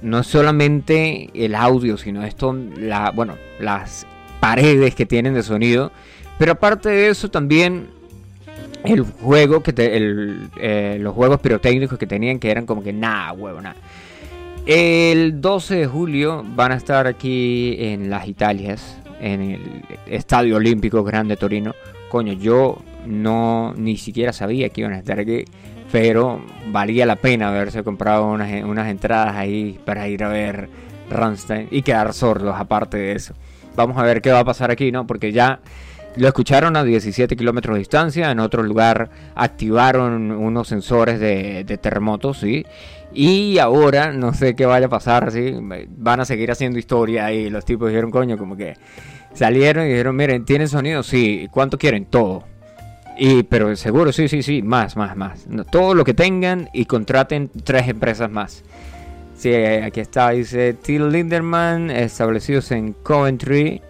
no 0.02 0.20
es 0.20 0.28
solamente 0.28 1.30
el 1.34 1.56
audio, 1.56 1.98
sino 1.98 2.24
esto, 2.24 2.54
la, 2.78 3.12
bueno, 3.12 3.36
las 3.60 4.06
paredes 4.42 4.96
que 4.96 5.06
tienen 5.06 5.34
de 5.34 5.44
sonido, 5.44 5.92
pero 6.38 6.54
aparte 6.54 6.90
de 6.90 7.08
eso 7.10 7.32
también 7.32 7.88
el 8.84 9.04
juego 9.04 9.64
que 9.64 9.74
eh, 9.78 10.98
los 11.00 11.14
juegos 11.14 11.40
pirotécnicos 11.40 11.98
que 11.98 12.08
tenían 12.08 12.40
que 12.40 12.52
eran 12.52 12.66
como 12.66 12.84
que 12.84 12.94
nada, 12.94 13.32
huevo, 13.34 13.62
nada. 13.62 13.76
El 14.66 15.42
12 15.42 15.76
de 15.76 15.88
julio 15.88 16.44
van 16.56 16.72
a 16.72 16.76
estar 16.76 17.08
aquí 17.08 17.76
en 17.80 18.10
las 18.10 18.28
Italias, 18.28 18.98
en 19.20 19.42
el 19.42 19.62
Estadio 20.08 20.58
Olímpico 20.58 21.04
Grande 21.04 21.36
Torino. 21.36 21.74
Coño, 22.10 22.34
yo 22.34 22.82
no 23.06 23.74
ni 23.76 23.98
siquiera 23.98 24.32
sabía 24.32 24.70
que 24.70 24.82
iban 24.82 24.94
a 24.94 25.00
estar 25.00 25.20
aquí, 25.20 25.44
pero 25.92 26.42
valía 26.72 27.06
la 27.06 27.18
pena 27.18 27.50
haberse 27.50 27.84
comprado 27.84 28.26
unas, 28.28 28.64
unas 28.64 28.90
entradas 28.90 29.36
ahí 29.36 29.80
para 29.86 30.08
ir 30.08 30.24
a 30.24 30.30
ver 30.30 30.70
Rammstein 31.10 31.68
y 31.72 31.82
quedar 31.82 32.14
sordos 32.14 32.56
aparte 32.58 32.98
de 32.98 33.14
eso. 33.14 33.34
Vamos 33.76 33.98
a 33.98 34.04
ver 34.04 34.22
qué 34.22 34.32
va 34.32 34.40
a 34.40 34.46
pasar 34.46 34.72
aquí, 34.72 34.92
¿no? 34.92 35.08
Porque 35.08 35.32
ya 35.32 35.60
lo 36.16 36.28
escucharon 36.28 36.76
a 36.76 36.84
17 36.84 37.36
kilómetros 37.36 37.76
de 37.76 37.80
distancia, 37.80 38.32
en 38.32 38.40
otro 38.40 38.64
lugar 38.64 39.10
activaron 39.36 40.32
unos 40.32 40.68
sensores 40.68 41.20
de, 41.20 41.64
terremotos, 41.82 42.40
¿sí? 42.40 42.66
Y 43.14 43.58
ahora 43.60 44.12
no 44.12 44.34
sé 44.34 44.56
qué 44.56 44.66
vaya 44.66 44.88
a 44.88 44.90
pasar, 44.90 45.32
¿sí? 45.32 45.56
Van 45.98 46.20
a 46.20 46.26
seguir 46.26 46.52
haciendo 46.52 46.80
historia 46.80 47.32
y 47.32 47.50
los 47.50 47.66
tipos 47.66 47.90
dijeron, 47.90 48.12
coño, 48.12 48.38
como 48.38 48.56
que 48.56 48.76
salieron 49.34 49.86
y 49.86 49.90
dijeron, 49.90 50.16
miren, 50.16 50.46
¿tienen 50.46 50.68
sonido? 50.68 51.04
Sí, 51.04 51.48
¿cuánto 51.52 51.78
quieren? 51.78 52.06
Todo. 52.06 52.44
Y, 53.18 53.44
pero 53.44 53.76
seguro, 53.76 54.12
sí, 54.12 54.28
sí, 54.28 54.42
sí, 54.42 54.64
más, 54.64 54.98
más, 54.98 55.16
más. 55.16 55.46
todo 55.70 55.94
lo 55.94 56.04
que 56.04 56.16
tengan 56.16 56.70
y 56.74 56.86
contraten 56.86 57.50
tres 57.64 57.88
empresas 57.88 58.30
más. 58.30 58.64
Sí, 59.36 59.54
aquí 59.54 60.00
está, 60.00 60.30
dice 60.32 60.74
Till 60.74 61.10
Linderman, 61.10 61.92
establecidos 61.92 62.72
en 62.72 62.94
Coventry. 62.94 63.82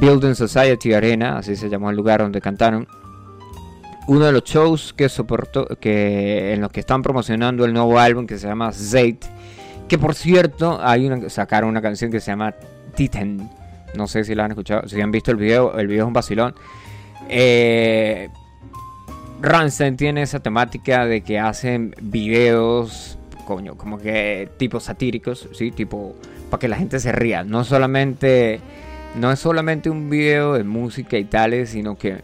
Building 0.00 0.34
Society 0.34 0.92
Arena, 0.94 1.38
así 1.38 1.56
se 1.56 1.68
llamó 1.68 1.90
el 1.90 1.96
lugar 1.96 2.20
donde 2.20 2.40
cantaron. 2.40 2.86
Uno 4.08 4.24
de 4.24 4.32
los 4.32 4.42
shows 4.44 4.92
que 4.92 5.08
soportó, 5.08 5.66
que 5.80 6.52
en 6.54 6.60
los 6.60 6.72
que 6.72 6.80
están 6.80 7.02
promocionando 7.02 7.64
el 7.64 7.72
nuevo 7.72 7.98
álbum 7.98 8.26
que 8.26 8.38
se 8.38 8.48
llama 8.48 8.72
Zayt, 8.72 9.24
que 9.88 9.98
por 9.98 10.14
cierto 10.14 10.80
hay 10.82 11.06
una, 11.06 11.28
sacaron 11.28 11.70
una 11.70 11.82
canción 11.82 12.10
que 12.10 12.20
se 12.20 12.30
llama 12.30 12.54
Titan. 12.94 13.50
No 13.94 14.08
sé 14.08 14.24
si 14.24 14.34
la 14.34 14.46
han 14.46 14.52
escuchado, 14.52 14.88
si 14.88 15.00
han 15.00 15.10
visto 15.10 15.30
el 15.30 15.36
video, 15.36 15.78
el 15.78 15.86
video 15.86 16.04
es 16.04 16.08
un 16.08 16.14
vacilón. 16.14 16.54
Eh, 17.28 18.28
tiene 19.96 20.22
esa 20.22 20.40
temática 20.40 21.06
de 21.06 21.22
que 21.22 21.38
hacen 21.38 21.94
videos, 22.00 23.18
coño, 23.44 23.76
como 23.76 23.98
que 23.98 24.48
tipo 24.56 24.80
satíricos, 24.80 25.48
sí, 25.52 25.70
tipo 25.70 26.14
para 26.50 26.60
que 26.60 26.68
la 26.68 26.76
gente 26.76 27.00
se 27.00 27.12
ría, 27.12 27.44
no 27.44 27.64
solamente 27.64 28.60
no 29.16 29.30
es 29.30 29.38
solamente 29.38 29.90
un 29.90 30.08
video 30.08 30.54
de 30.54 30.64
música 30.64 31.18
y 31.18 31.24
tales, 31.24 31.70
sino 31.70 31.96
que 31.96 32.18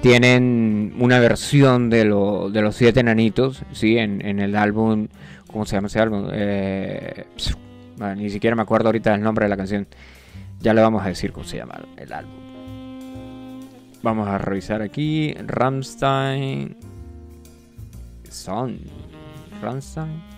tienen 0.00 0.94
una 0.98 1.20
versión 1.20 1.90
de, 1.90 2.04
lo, 2.04 2.50
de 2.50 2.62
los 2.62 2.74
siete 2.74 3.00
enanitos, 3.00 3.62
¿sí? 3.72 3.98
En, 3.98 4.24
en, 4.24 4.40
el 4.40 4.56
álbum, 4.56 5.08
¿cómo 5.46 5.64
se 5.66 5.76
llama 5.76 5.88
ese 5.88 6.00
álbum? 6.00 6.28
Eh, 6.32 7.26
ni 8.16 8.30
siquiera 8.30 8.56
me 8.56 8.62
acuerdo 8.62 8.88
ahorita 8.88 9.14
el 9.14 9.22
nombre 9.22 9.44
de 9.44 9.50
la 9.50 9.56
canción. 9.56 9.86
Ya 10.60 10.74
le 10.74 10.80
vamos 10.80 11.04
a 11.04 11.08
decir 11.08 11.32
cómo 11.32 11.46
se 11.46 11.58
llama 11.58 11.80
el 11.96 12.12
álbum. 12.12 12.42
Vamos 14.02 14.28
a 14.28 14.38
revisar 14.38 14.82
aquí. 14.82 15.34
Ramstein. 15.34 16.76
Son. 18.28 18.80
Ramstein. 19.60 20.31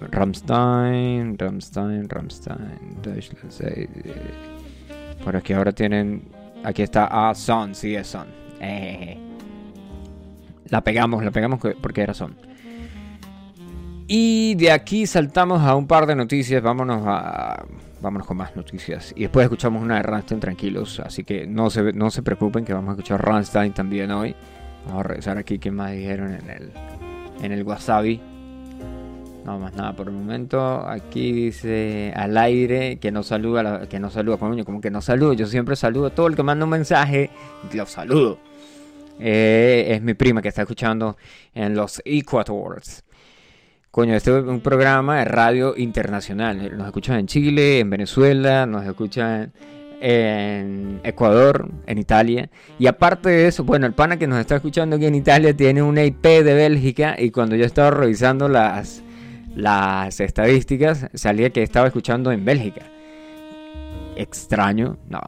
Ramstein, 0.00 1.38
Ramstein, 1.38 2.08
Ramstein, 2.08 2.78
Por 5.24 5.36
aquí 5.36 5.52
ahora 5.52 5.72
tienen. 5.72 6.22
Aquí 6.64 6.82
está. 6.82 7.08
Ah, 7.10 7.34
Son, 7.34 7.74
sí, 7.74 7.94
es 7.94 8.06
Son. 8.06 8.26
Eh. 8.60 9.18
La 10.68 10.80
pegamos, 10.82 11.22
la 11.22 11.30
pegamos 11.30 11.60
porque 11.80 12.00
era 12.00 12.12
Son. 12.12 12.34
Y 14.08 14.56
de 14.56 14.72
aquí 14.72 15.06
saltamos 15.06 15.62
a 15.62 15.76
un 15.76 15.86
par 15.86 16.06
de 16.06 16.16
noticias. 16.16 16.60
Vámonos 16.62 17.02
a. 17.06 17.64
Vámonos 18.00 18.26
con 18.26 18.36
más 18.36 18.54
noticias. 18.56 19.12
Y 19.16 19.22
después 19.22 19.44
escuchamos 19.44 19.82
una 19.82 19.96
de 19.96 20.02
Ramstein 20.02 20.40
tranquilos. 20.40 21.00
Así 21.00 21.24
que 21.24 21.46
no 21.46 21.70
se, 21.70 21.92
no 21.92 22.10
se 22.10 22.22
preocupen 22.22 22.64
que 22.64 22.72
vamos 22.72 22.90
a 22.90 22.92
escuchar 22.92 23.24
Ramstein 23.24 23.72
también 23.72 24.10
hoy. 24.10 24.34
Vamos 24.86 25.04
a 25.04 25.08
revisar 25.08 25.38
aquí 25.38 25.58
qué 25.58 25.70
más 25.70 25.92
dijeron 25.92 26.32
en 26.34 26.50
el, 26.50 26.72
en 27.42 27.52
el 27.52 27.62
wasabi. 27.62 28.20
No 29.46 29.60
más 29.60 29.74
nada 29.74 29.92
por 29.92 30.08
el 30.08 30.12
momento. 30.12 30.88
Aquí 30.88 31.30
dice 31.30 32.12
al 32.16 32.36
aire 32.36 32.96
que 32.96 33.12
no 33.12 33.22
saluda, 33.22 33.88
que 33.88 34.00
no 34.00 34.10
saluda, 34.10 34.38
como 34.38 34.80
que 34.80 34.90
no 34.90 35.00
saludo. 35.00 35.34
Yo 35.34 35.46
siempre 35.46 35.76
saludo 35.76 36.06
a 36.06 36.10
todo 36.10 36.26
el 36.26 36.34
que 36.34 36.42
manda 36.42 36.64
un 36.64 36.70
mensaje. 36.72 37.30
Lo 37.72 37.86
saludo. 37.86 38.40
Eh, 39.20 39.86
es 39.90 40.02
mi 40.02 40.14
prima 40.14 40.42
que 40.42 40.48
está 40.48 40.62
escuchando 40.62 41.16
en 41.54 41.76
los 41.76 42.02
Equators. 42.04 43.04
Coño, 43.92 44.16
este 44.16 44.36
es 44.36 44.44
un 44.44 44.60
programa 44.60 45.20
de 45.20 45.26
radio 45.26 45.74
internacional. 45.76 46.76
Nos 46.76 46.88
escuchan 46.88 47.20
en 47.20 47.28
Chile, 47.28 47.78
en 47.78 47.88
Venezuela, 47.88 48.66
nos 48.66 48.84
escuchan 48.84 49.52
en 50.00 51.00
Ecuador, 51.04 51.70
en 51.86 51.98
Italia. 51.98 52.50
Y 52.80 52.88
aparte 52.88 53.28
de 53.28 53.46
eso, 53.46 53.62
bueno, 53.62 53.86
el 53.86 53.92
pana 53.92 54.16
que 54.16 54.26
nos 54.26 54.40
está 54.40 54.56
escuchando 54.56 54.96
aquí 54.96 55.06
en 55.06 55.14
Italia 55.14 55.56
tiene 55.56 55.82
una 55.82 56.02
IP 56.02 56.24
de 56.24 56.54
Bélgica 56.54 57.14
y 57.16 57.30
cuando 57.30 57.54
yo 57.54 57.64
estaba 57.64 57.92
revisando 57.92 58.48
las, 58.48 59.04
las 59.56 60.20
estadísticas, 60.20 61.08
salía 61.14 61.50
que 61.50 61.62
estaba 61.62 61.86
escuchando 61.86 62.30
en 62.30 62.44
Bélgica. 62.44 62.82
Extraño, 64.14 64.98
no. 65.08 65.20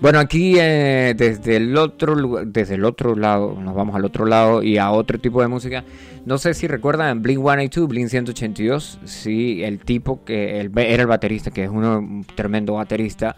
Bueno, 0.00 0.18
aquí 0.18 0.56
eh, 0.58 1.14
desde 1.16 1.56
el 1.56 1.76
otro 1.76 2.44
desde 2.44 2.74
el 2.74 2.84
otro 2.84 3.14
lado, 3.14 3.58
nos 3.60 3.74
vamos 3.74 3.94
al 3.94 4.04
otro 4.04 4.26
lado 4.26 4.62
y 4.62 4.76
a 4.76 4.90
otro 4.90 5.18
tipo 5.18 5.40
de 5.40 5.48
música. 5.48 5.84
No 6.26 6.38
sé 6.38 6.54
si 6.54 6.66
recuerdan 6.66 7.22
Blink 7.22 7.38
182, 7.38 7.88
Blink 7.88 8.08
182, 8.08 8.98
sí, 9.04 9.62
el 9.62 9.78
tipo 9.78 10.24
que 10.24 10.58
era 10.58 11.02
el 11.02 11.06
baterista, 11.06 11.50
que 11.50 11.64
es 11.64 11.70
un 11.70 12.26
tremendo 12.34 12.74
baterista. 12.74 13.36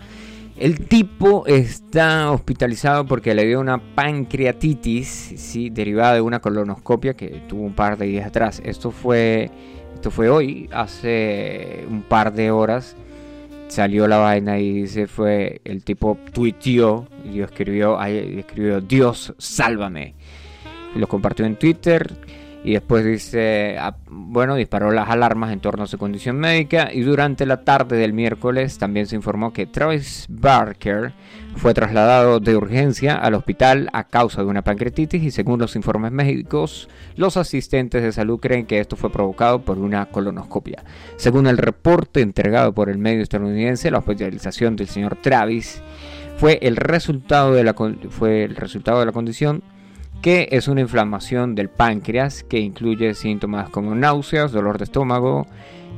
El 0.58 0.86
tipo 0.88 1.46
está 1.46 2.32
hospitalizado 2.32 3.06
porque 3.06 3.32
le 3.34 3.46
dio 3.46 3.60
una 3.60 3.78
pancreatitis, 3.94 5.34
sí, 5.36 5.70
derivada 5.70 6.14
de 6.14 6.20
una 6.20 6.40
colonoscopia 6.40 7.14
que 7.14 7.42
tuvo 7.48 7.62
un 7.62 7.74
par 7.74 7.96
de 7.96 8.06
días 8.06 8.26
atrás. 8.26 8.60
Esto 8.64 8.90
fue, 8.90 9.50
esto 9.94 10.10
fue 10.10 10.28
hoy, 10.28 10.68
hace 10.72 11.84
un 11.88 12.02
par 12.02 12.32
de 12.32 12.50
horas 12.50 12.96
salió 13.68 14.08
la 14.08 14.18
vaina 14.18 14.58
y 14.58 14.86
se 14.86 15.06
fue, 15.06 15.60
el 15.64 15.84
tipo 15.84 16.18
tuiteó 16.32 17.06
y 17.30 17.40
escribió, 17.40 18.02
escribió 18.02 18.80
Dios, 18.80 19.34
sálvame. 19.38 20.14
lo 20.96 21.06
compartió 21.06 21.44
en 21.44 21.56
Twitter 21.56 22.16
y 22.68 22.74
después 22.74 23.02
dice, 23.02 23.78
ah, 23.80 23.96
bueno, 24.10 24.54
disparó 24.54 24.90
las 24.90 25.08
alarmas 25.08 25.54
en 25.54 25.60
torno 25.60 25.84
a 25.84 25.86
su 25.86 25.96
condición 25.96 26.36
médica 26.36 26.90
y 26.92 27.00
durante 27.00 27.46
la 27.46 27.64
tarde 27.64 27.96
del 27.96 28.12
miércoles 28.12 28.76
también 28.76 29.06
se 29.06 29.16
informó 29.16 29.54
que 29.54 29.64
Travis 29.64 30.26
Barker 30.28 31.14
fue 31.56 31.72
trasladado 31.72 32.40
de 32.40 32.54
urgencia 32.56 33.14
al 33.14 33.32
hospital 33.32 33.88
a 33.94 34.04
causa 34.04 34.42
de 34.42 34.48
una 34.48 34.60
pancreatitis 34.60 35.22
y 35.22 35.30
según 35.30 35.60
los 35.60 35.76
informes 35.76 36.12
médicos, 36.12 36.90
los 37.16 37.38
asistentes 37.38 38.02
de 38.02 38.12
salud 38.12 38.38
creen 38.38 38.66
que 38.66 38.80
esto 38.80 38.96
fue 38.96 39.10
provocado 39.10 39.62
por 39.62 39.78
una 39.78 40.04
colonoscopia. 40.04 40.84
Según 41.16 41.46
el 41.46 41.56
reporte 41.56 42.20
entregado 42.20 42.74
por 42.74 42.90
el 42.90 42.98
medio 42.98 43.22
estadounidense, 43.22 43.90
la 43.90 44.00
hospitalización 44.00 44.76
del 44.76 44.88
señor 44.88 45.16
Travis 45.22 45.82
fue 46.36 46.58
el 46.60 46.76
resultado 46.76 47.54
de 47.54 47.64
la, 47.64 47.74
fue 48.10 48.44
el 48.44 48.56
resultado 48.56 49.00
de 49.00 49.06
la 49.06 49.12
condición 49.12 49.62
que 50.22 50.48
es 50.50 50.68
una 50.68 50.80
inflamación 50.80 51.54
del 51.54 51.68
páncreas 51.68 52.42
que 52.42 52.58
incluye 52.58 53.14
síntomas 53.14 53.70
como 53.70 53.94
náuseas, 53.94 54.52
dolor 54.52 54.78
de 54.78 54.84
estómago 54.84 55.46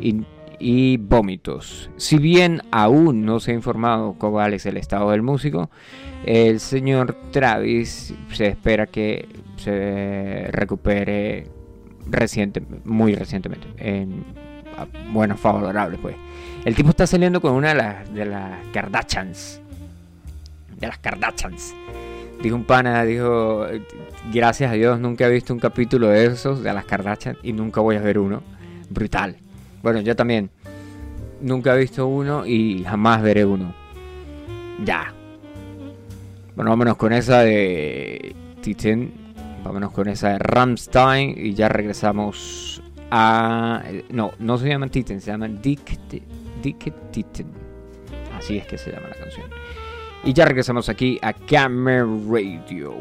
y, 0.00 0.96
vómitos. 0.98 1.90
Si 1.96 2.18
bien 2.18 2.62
aún 2.70 3.24
no 3.24 3.40
se 3.40 3.52
ha 3.52 3.54
informado 3.54 4.14
cuál 4.18 4.52
es 4.52 4.66
el 4.66 4.76
estado 4.76 5.10
del 5.10 5.22
músico, 5.22 5.70
el 6.26 6.60
señor 6.60 7.16
Travis 7.30 8.14
se 8.30 8.48
espera 8.48 8.86
que 8.86 9.26
se 9.56 10.48
recupere 10.50 11.46
reciente, 12.06 12.62
muy 12.84 13.14
recientemente, 13.14 13.68
en 13.78 14.24
buenos 15.12 15.40
favorables 15.40 15.98
pues. 16.00 16.16
El 16.64 16.74
tipo 16.74 16.90
está 16.90 17.06
saliendo 17.06 17.40
con 17.40 17.52
una 17.52 17.70
de 17.70 17.74
las, 17.74 18.14
de 18.14 18.24
las 18.26 18.66
Kardashians. 18.72 19.62
De 20.78 20.86
las 20.86 20.98
Kardashians. 20.98 21.74
Dijo 22.42 22.56
un 22.56 22.64
pana, 22.64 23.04
dijo, 23.04 23.66
gracias 24.32 24.70
a 24.70 24.74
Dios 24.74 24.98
nunca 24.98 25.26
he 25.26 25.30
visto 25.30 25.52
un 25.52 25.60
capítulo 25.60 26.08
de 26.08 26.26
esos, 26.26 26.62
de 26.62 26.72
las 26.72 26.86
Kardashian, 26.86 27.36
y 27.42 27.52
nunca 27.52 27.80
voy 27.80 27.96
a 27.96 28.00
ver 28.00 28.18
uno. 28.18 28.42
Brutal. 28.88 29.36
Bueno, 29.82 30.00
yo 30.00 30.16
también. 30.16 30.50
Nunca 31.42 31.74
he 31.74 31.78
visto 31.78 32.06
uno 32.06 32.46
y 32.46 32.84
jamás 32.84 33.22
veré 33.22 33.44
uno. 33.44 33.74
Ya. 34.84 35.12
Bueno, 36.56 36.70
vámonos 36.70 36.96
con 36.96 37.12
esa 37.12 37.40
de 37.40 38.34
Titen. 38.62 39.12
Vámonos 39.62 39.92
con 39.92 40.08
esa 40.08 40.30
de 40.30 40.38
Ramstein 40.38 41.34
y 41.36 41.52
ya 41.52 41.68
regresamos 41.68 42.82
a... 43.10 43.82
No, 44.08 44.32
no 44.38 44.56
se 44.56 44.68
llaman 44.68 44.88
Titen, 44.88 45.20
se 45.20 45.30
llaman 45.30 45.60
Dick, 45.60 45.98
Dick 46.62 46.92
Titen. 47.10 47.48
Así 48.36 48.56
es 48.56 48.66
que 48.66 48.78
se 48.78 48.90
llama 48.90 49.08
la 49.08 49.16
canción. 49.16 49.50
Y 50.24 50.32
ya 50.32 50.44
regresamos 50.44 50.88
aquí 50.88 51.18
a 51.22 51.32
Camera 51.32 52.06
Radio. 52.28 52.94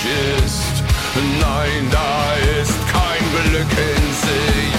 glücklich 0.00 0.44
ist. 0.44 0.82
Nein, 1.40 1.90
da 1.90 2.34
ist 2.60 2.78
kein 2.92 3.24
Glück 3.32 3.72
in 3.72 4.04
Sicht. 4.24 4.78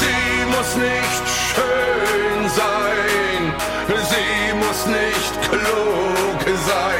Sie 0.00 0.44
muss 0.46 0.76
nicht 0.76 1.24
schön 1.54 2.48
sein, 2.48 3.54
sie 3.88 4.54
muss 4.54 4.86
nicht 4.86 5.32
klug 5.50 6.40
sein. 6.66 6.97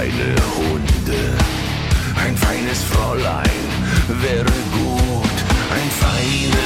kleine 0.00 0.34
Hunde. 0.56 1.36
Ein 2.24 2.34
feines 2.36 2.82
Fräulein 2.84 3.50
wäre 4.22 4.56
gut, 4.72 5.36
ein 5.76 5.90
feines 6.00 6.59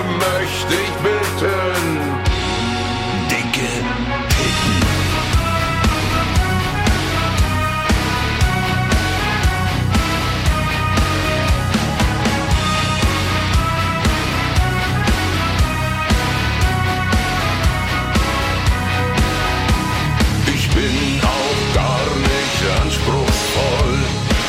möchte 0.00 0.74
ich 0.74 0.94
bitten. 1.02 1.98
Dicke 3.30 3.72
Titten. 4.28 4.82
Ich 20.54 20.68
bin 20.70 21.20
auch 21.22 21.74
gar 21.74 22.06
nicht 22.16 22.60
anspruchsvoll, 22.82 23.98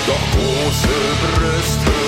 doch 0.07 0.25
große 0.31 0.95
Brüste. 1.21 2.02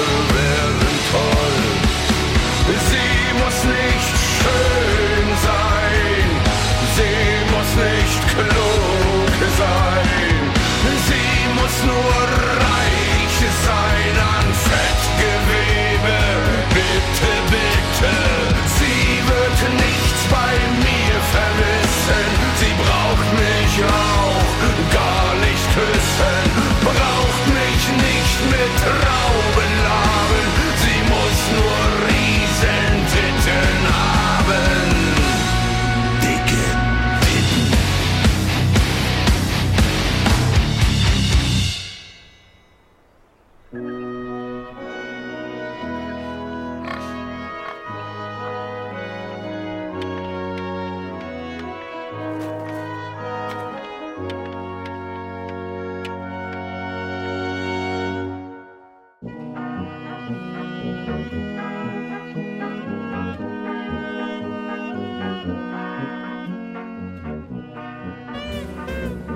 снова 11.68 12.45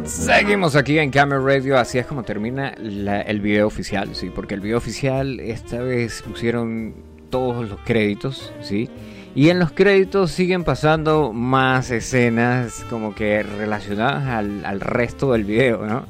Seguimos 0.09 0.75
aquí 0.75 0.97
en 0.97 1.11
Camera 1.11 1.39
Radio, 1.39 1.77
así 1.77 1.99
es 1.99 2.05
como 2.07 2.23
termina 2.23 2.69
el 2.69 3.41
video 3.41 3.67
oficial, 3.67 4.15
sí, 4.15 4.31
porque 4.33 4.55
el 4.55 4.59
video 4.59 4.77
oficial 4.77 5.39
esta 5.39 5.79
vez 5.81 6.23
pusieron 6.23 6.95
todos 7.29 7.69
los 7.69 7.79
créditos, 7.81 8.51
sí, 8.61 8.89
y 9.35 9.49
en 9.49 9.59
los 9.59 9.71
créditos 9.71 10.31
siguen 10.31 10.63
pasando 10.63 11.31
más 11.31 11.91
escenas 11.91 12.83
como 12.89 13.13
que 13.13 13.43
relacionadas 13.43 14.27
al, 14.65 14.79
resto 14.79 15.33
del 15.33 15.43
video, 15.43 15.85
¿no? 15.85 16.05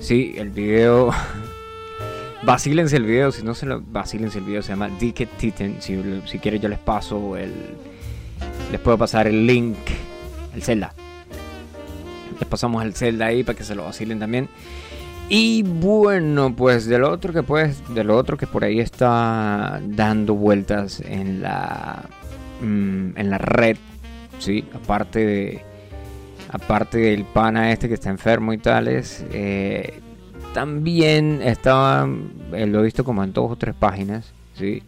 Sí, 0.00 0.34
el 0.36 0.50
video, 0.50 1.10
vacílense 2.42 2.96
el 2.96 3.04
video, 3.04 3.32
si 3.32 3.42
no 3.42 3.54
se 3.54 3.66
lo 3.66 3.80
vacílense 3.80 4.38
el 4.38 4.44
video, 4.44 4.62
se 4.62 4.70
llama 4.70 4.88
Dicket 4.88 5.30
Titan, 5.36 5.76
si, 5.80 6.00
si 6.26 6.38
quieren 6.38 6.60
yo 6.60 6.68
les 6.68 6.78
paso 6.78 7.36
el, 7.36 7.52
les 8.70 8.80
puedo 8.80 8.98
pasar 8.98 9.26
el 9.26 9.46
link, 9.46 9.76
el 10.54 10.62
Zelda. 10.62 10.94
Les 12.38 12.48
pasamos 12.48 12.82
el 12.84 12.94
Zelda 12.94 13.26
ahí 13.26 13.44
para 13.44 13.56
que 13.56 13.64
se 13.64 13.74
lo 13.74 13.84
vacilen 13.84 14.18
también. 14.18 14.48
Y 15.28 15.62
bueno, 15.62 16.54
pues 16.54 16.86
de 16.86 16.98
lo 16.98 17.10
otro 17.10 17.32
que 17.32 17.42
pues, 17.42 17.82
de 17.94 18.04
lo 18.04 18.16
otro 18.16 18.36
que 18.36 18.46
por 18.46 18.64
ahí 18.64 18.80
está 18.80 19.80
dando 19.82 20.34
vueltas 20.34 21.00
en 21.00 21.40
la 21.40 22.02
mm, 22.60 23.16
en 23.16 23.30
la 23.30 23.38
red, 23.38 23.76
sí, 24.38 24.64
aparte 24.74 25.24
de 25.24 25.62
aparte 26.50 26.98
del 26.98 27.24
pana 27.24 27.72
este 27.72 27.88
que 27.88 27.94
está 27.94 28.10
enfermo 28.10 28.52
y 28.52 28.58
tales, 28.58 29.24
eh, 29.32 30.00
también 30.52 31.40
estaba, 31.42 32.08
eh, 32.52 32.66
lo 32.66 32.80
he 32.80 32.84
visto 32.84 33.04
como 33.04 33.24
en 33.24 33.32
dos 33.32 33.50
o 33.52 33.56
tres 33.56 33.74
páginas, 33.74 34.32
sí, 34.54 34.82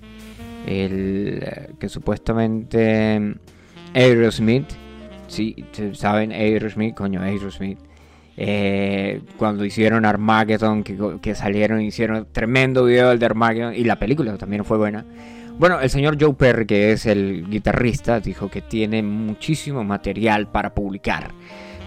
el 0.67 1.41
eh, 1.43 1.71
que 1.79 1.89
supuestamente 1.89 3.37
Aerosmith 3.95 4.67
Sí, 5.35 5.65
saben, 5.95 6.33
Aerosmith, 6.33 6.95
coño, 6.95 7.21
Aerosmith. 7.21 7.79
Eh, 8.37 9.21
cuando 9.37 9.65
hicieron 9.65 10.05
Armageddon, 10.05 10.83
que, 10.83 10.97
que, 11.21 11.35
salieron, 11.35 11.81
hicieron 11.81 12.27
tremendo 12.31 12.85
video 12.85 13.09
del 13.09 13.19
de 13.19 13.27
Armageddon 13.27 13.75
y 13.75 13.85
la 13.85 13.99
película 13.99 14.37
también 14.37 14.65
fue 14.65 14.77
buena. 14.77 15.05
Bueno, 15.59 15.81
el 15.81 15.89
señor 15.89 16.17
Joe 16.21 16.35
Perry, 16.35 16.67
que 16.67 16.93
es 16.93 17.07
el 17.07 17.49
guitarrista, 17.49 18.21
dijo 18.21 18.51
que 18.51 18.61
tiene 18.61 19.03
muchísimo 19.03 19.85
material 19.85 20.49
para 20.49 20.75
publicar. 20.75 21.31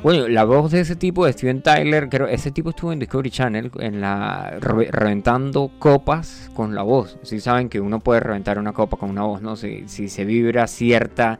Bueno, 0.03 0.27
la 0.27 0.43
voz 0.43 0.71
de 0.71 0.81
ese 0.81 0.95
tipo, 0.95 1.25
de 1.25 1.33
Steven 1.33 1.61
Tyler, 1.63 2.07
creo, 2.07 2.27
ese 2.27 2.51
tipo 2.51 2.69
estuvo 2.69 2.93
en 2.93 2.99
Discovery 2.99 3.31
Channel, 3.31 3.71
en 3.79 3.99
la 3.99 4.57
reventando 4.59 5.71
copas 5.79 6.51
con 6.53 6.75
la 6.75 6.83
voz. 6.83 7.17
Si 7.23 7.39
saben 7.39 7.67
que 7.67 7.81
uno 7.81 7.99
puede 7.99 8.19
reventar 8.19 8.59
una 8.59 8.73
copa 8.73 8.97
con 8.97 9.09
una 9.09 9.23
voz, 9.23 9.41
¿no? 9.41 9.55
Si, 9.55 9.87
si 9.87 10.07
se 10.07 10.23
vibra 10.23 10.67
cierta 10.67 11.39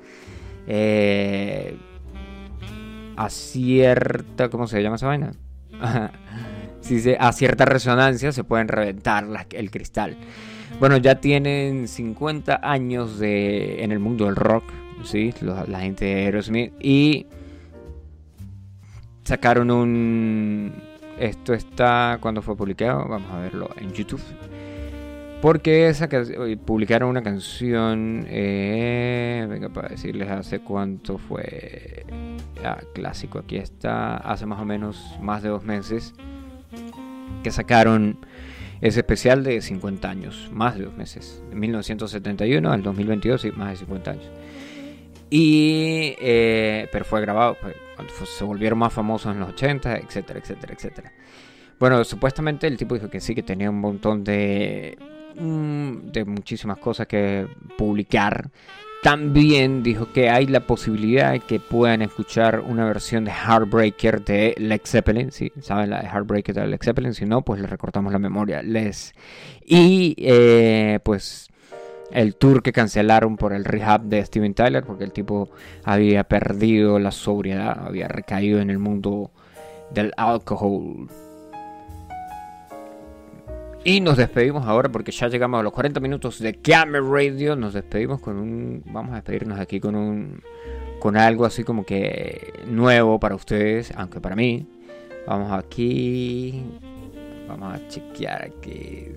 eh, 0.66 1.78
a 3.16 3.30
cierta, 3.30 4.50
¿cómo 4.50 4.68
se 4.68 4.82
llama 4.82 4.96
esa 4.96 5.08
vaina? 5.08 5.32
si 6.82 7.00
se, 7.00 7.16
a 7.20 7.32
cierta 7.34 7.66
resonancia 7.66 8.32
se 8.32 8.44
pueden 8.44 8.68
reventar 8.68 9.28
el 9.52 9.72
cristal. 9.72 10.18
Bueno, 10.80 10.98
ya 10.98 11.16
tienen 11.22 11.88
50 11.88 12.60
años 12.64 13.20
de, 13.20 13.84
en 13.84 13.92
el 13.92 14.00
mundo 14.00 14.26
del 14.26 14.36
rock, 14.36 14.64
¿sí? 15.04 15.34
la 15.42 15.80
gente 15.80 16.06
de 16.06 16.26
Aerosmith. 16.26 16.74
Y 16.80 17.28
sacaron 19.28 19.70
un... 19.72 20.74
Esto 21.20 21.54
está 21.54 22.18
cuando 22.22 22.42
fue 22.42 22.56
publicado, 22.56 23.06
vamos 23.08 23.30
a 23.32 23.40
verlo 23.40 23.70
en 23.78 23.92
YouTube. 23.92 24.22
Porque 25.42 25.94
que 26.10 26.58
publicaron 26.66 27.10
una 27.10 27.22
canción, 27.22 28.26
eh, 28.30 29.46
venga 29.50 29.70
para 29.70 29.90
decirles 29.90 30.30
hace 30.30 30.60
cuánto 30.60 31.18
fue 31.18 32.06
ah, 32.64 32.80
clásico, 32.94 33.40
aquí 33.40 33.58
está, 33.58 34.18
hace 34.18 34.46
más 34.46 34.60
o 34.60 34.66
menos 34.66 35.16
más 35.22 35.44
de 35.44 35.50
dos 35.50 35.64
meses 35.64 36.14
que 37.44 37.52
sacaron 37.52 38.18
ese 38.82 39.02
especial 39.02 39.44
de 39.44 39.62
50 39.62 40.10
años, 40.10 40.50
más 40.54 40.76
de 40.76 40.86
dos 40.86 40.96
meses, 40.96 41.44
de 41.50 41.56
1971 41.56 42.72
al 42.72 42.82
2022, 42.82 43.46
y 43.46 43.52
más 43.52 43.72
de 43.72 43.76
50 43.78 44.12
años. 44.12 44.32
Y, 45.30 46.16
eh, 46.20 46.88
pero 46.92 47.04
fue 47.04 47.22
grabado 47.22 47.58
pues, 47.62 47.76
se 48.26 48.44
volvieron 48.44 48.80
más 48.80 48.94
famosos 48.94 49.34
en 49.34 49.40
los 49.40 49.50
80, 49.50 49.98
etcétera, 49.98 50.40
etcétera, 50.40 50.74
etcétera. 50.74 51.14
Bueno, 51.80 52.04
supuestamente 52.04 52.68
el 52.68 52.78
tipo 52.78 52.96
dijo 52.96 53.10
que 53.10 53.20
sí, 53.20 53.36
que 53.36 53.44
tenía 53.44 53.70
un 53.70 53.80
montón 53.80 54.24
de 54.24 54.98
Mm, 55.40 56.12
de 56.12 56.26
muchísimas 56.26 56.78
cosas 56.78 57.08
que 57.08 57.48
publicar. 57.78 58.50
También 59.04 59.84
dijo 59.84 60.12
que 60.12 60.30
hay 60.30 60.48
la 60.48 60.62
posibilidad 60.62 61.32
de 61.34 61.40
que 61.42 61.60
puedan 61.60 62.02
escuchar 62.02 62.62
una 62.62 62.86
versión 62.86 63.26
de 63.26 63.32
Heartbreaker 63.32 64.26
de 64.26 64.56
Led 64.58 64.82
Zeppelin. 64.84 65.32
Si 65.32 65.52
saben 65.62 65.92
la 65.92 66.02
de 66.02 66.08
Heartbreaker 66.08 66.56
de 66.56 66.68
Led 66.68 66.80
Zeppelin, 66.82 67.14
si 67.14 67.26
no, 67.26 67.44
pues 67.44 67.62
le 67.62 67.68
recortamos 67.68 68.12
la 68.12 68.20
memoria. 68.20 68.64
Les. 68.64 69.14
Y 69.64 70.16
eh, 70.18 71.00
pues 71.04 71.50
el 72.12 72.36
tour 72.36 72.64
que 72.64 72.72
cancelaron 72.72 73.38
por 73.38 73.54
el 73.54 73.66
rehab 73.66 74.04
de 74.04 74.24
Steven 74.26 74.54
Tyler, 74.54 74.84
porque 74.84 75.04
el 75.04 75.12
tipo 75.12 75.50
había 75.84 76.24
perdido 76.24 77.00
la 77.00 77.12
sobriedad, 77.12 77.86
había 77.86 78.08
recaído 78.08 78.60
en 78.60 78.70
el 78.70 78.80
mundo 78.80 79.32
del 79.92 80.14
alcohol. 80.18 81.08
Y 83.84 84.02
nos 84.02 84.18
despedimos 84.18 84.68
ahora 84.68 84.90
porque 84.90 85.14
ya 85.14 85.30
llegamos 85.30 85.62
a 85.62 85.64
los 85.64 85.72
40 85.72 86.02
minutos 86.02 86.40
de 86.40 86.56
Camera 86.56 87.06
Radio. 87.10 87.56
Nos 87.56 87.74
despedimos 87.74 88.20
con 88.20 88.38
un. 88.38 88.84
Vamos 88.88 89.14
a 89.14 89.16
despedirnos 89.16 89.58
aquí 89.60 89.80
con 89.80 89.96
un. 89.96 90.42
Con 91.00 91.16
algo 91.16 91.46
así 91.46 91.64
como 91.64 91.86
que 91.86 92.52
nuevo 92.66 93.18
para 93.18 93.36
ustedes, 93.36 93.94
aunque 93.96 94.20
para 94.20 94.36
mí. 94.36 94.68
Vamos 95.26 95.54
aquí. 95.54 96.66
Vamos 97.48 97.76
a 97.76 97.88
chequear 97.88 98.44
aquí. 98.44 99.14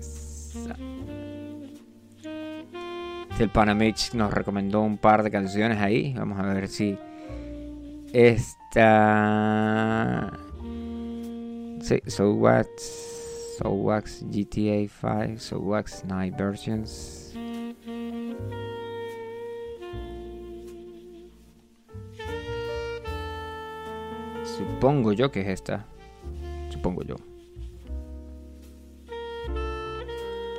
El 3.41 3.49
Panamich 3.49 4.13
nos 4.13 4.31
recomendó 4.31 4.81
un 4.81 4.99
par 4.99 5.23
de 5.23 5.31
canciones 5.31 5.79
ahí. 5.79 6.13
Vamos 6.15 6.39
a 6.39 6.43
ver 6.43 6.67
si. 6.67 6.95
Esta. 8.13 8.71
Sí, 11.81 11.99
so 12.05 12.33
what's 12.33 13.57
Soulwax 13.57 14.23
GTA 14.29 14.87
5, 14.87 15.39
Soulwax 15.39 16.05
Night 16.05 16.37
Versions. 16.37 17.33
Supongo 24.45 25.13
yo 25.13 25.31
que 25.31 25.41
es 25.41 25.47
esta. 25.47 25.87
Supongo 26.69 27.01
yo. 27.01 27.30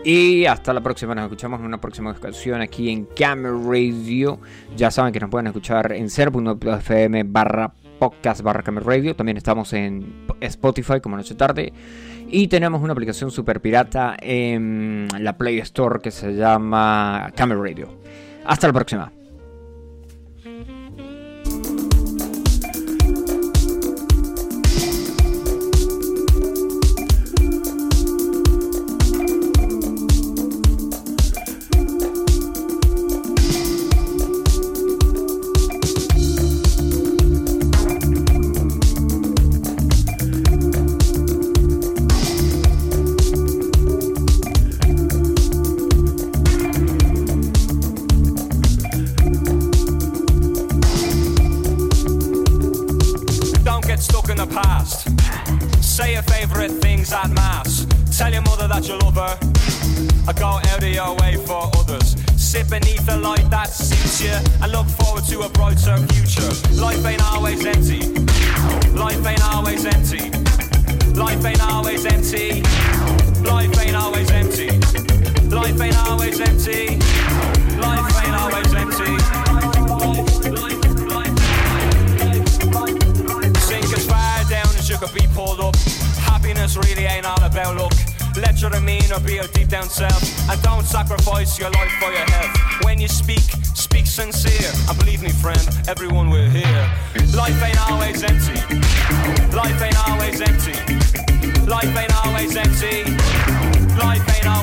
Y 0.05 0.47
hasta 0.47 0.73
la 0.73 0.81
próxima, 0.81 1.15
nos 1.15 1.25
escuchamos 1.25 1.61
en 1.61 1.67
una 1.67 1.81
próxima 1.81 2.11
ocasión 2.11 2.61
aquí 2.61 2.91
en 2.91 3.05
Camera 3.05 3.55
Radio. 3.65 4.41
Ya 4.77 4.91
saben 4.91 5.13
que 5.13 5.21
nos 5.21 5.31
pueden 5.31 5.47
escuchar 5.47 5.93
en 5.93 6.09
0.fm 6.09 7.23
barra 7.25 7.73
podcast 8.01 8.43
barra. 8.43 8.65
También 8.65 9.37
estamos 9.37 9.73
en 9.75 10.27
Spotify 10.41 11.01
como 11.01 11.17
Noche 11.17 11.37
Tarde. 11.37 11.73
Y 12.29 12.49
tenemos 12.49 12.83
una 12.83 12.95
aplicación 12.95 13.31
super 13.31 13.61
pirata 13.61 14.17
en 14.21 15.07
la 15.21 15.39
Play 15.39 15.61
Store 15.61 16.01
que 16.01 16.11
se 16.11 16.35
llama 16.35 17.31
Camera 17.37 17.61
Radio. 17.61 17.97
Hasta 18.45 18.67
la 18.67 18.73
próxima. 18.73 19.13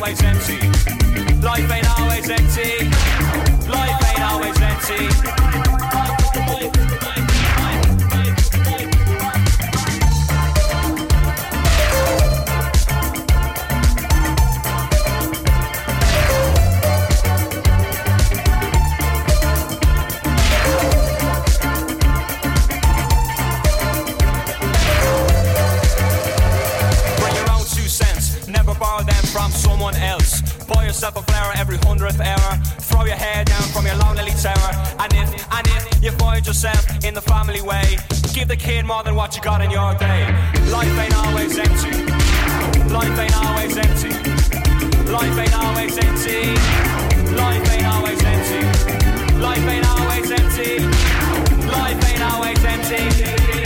Always 0.10 0.24
empty. 0.24 0.68
Life 1.46 1.72
ain't 1.72 2.00
always 2.00 2.30
empty. 2.30 2.90
Life 3.70 4.10
ain't 4.10 4.24
always 4.24 4.60
empty. 4.60 5.39
Yourself 36.50 37.06
in 37.06 37.14
the 37.14 37.22
family 37.22 37.62
way, 37.62 37.96
give 38.34 38.48
the 38.48 38.56
kid 38.56 38.84
more 38.84 39.04
than 39.04 39.14
what 39.14 39.36
you 39.36 39.42
got 39.44 39.62
in 39.62 39.70
your 39.70 39.94
day. 39.94 40.22
Life 40.72 40.98
ain't 41.04 41.16
always 41.16 41.60
empty. 41.60 41.92
Life 42.92 43.20
ain't 43.20 43.38
always 43.46 43.78
empty. 43.78 44.10
Life 45.14 45.38
ain't 45.44 45.54
always 45.54 45.96
empty. 46.00 46.42
Life 47.38 47.72
ain't 47.74 47.86
always 47.86 48.24
empty. 48.24 48.62
Life 49.38 49.68
ain't 49.74 49.86
always 49.86 50.32
empty. 50.32 50.80
Life 51.68 52.10
ain't 52.10 52.24
always 52.24 52.66
empty. 52.66 53.59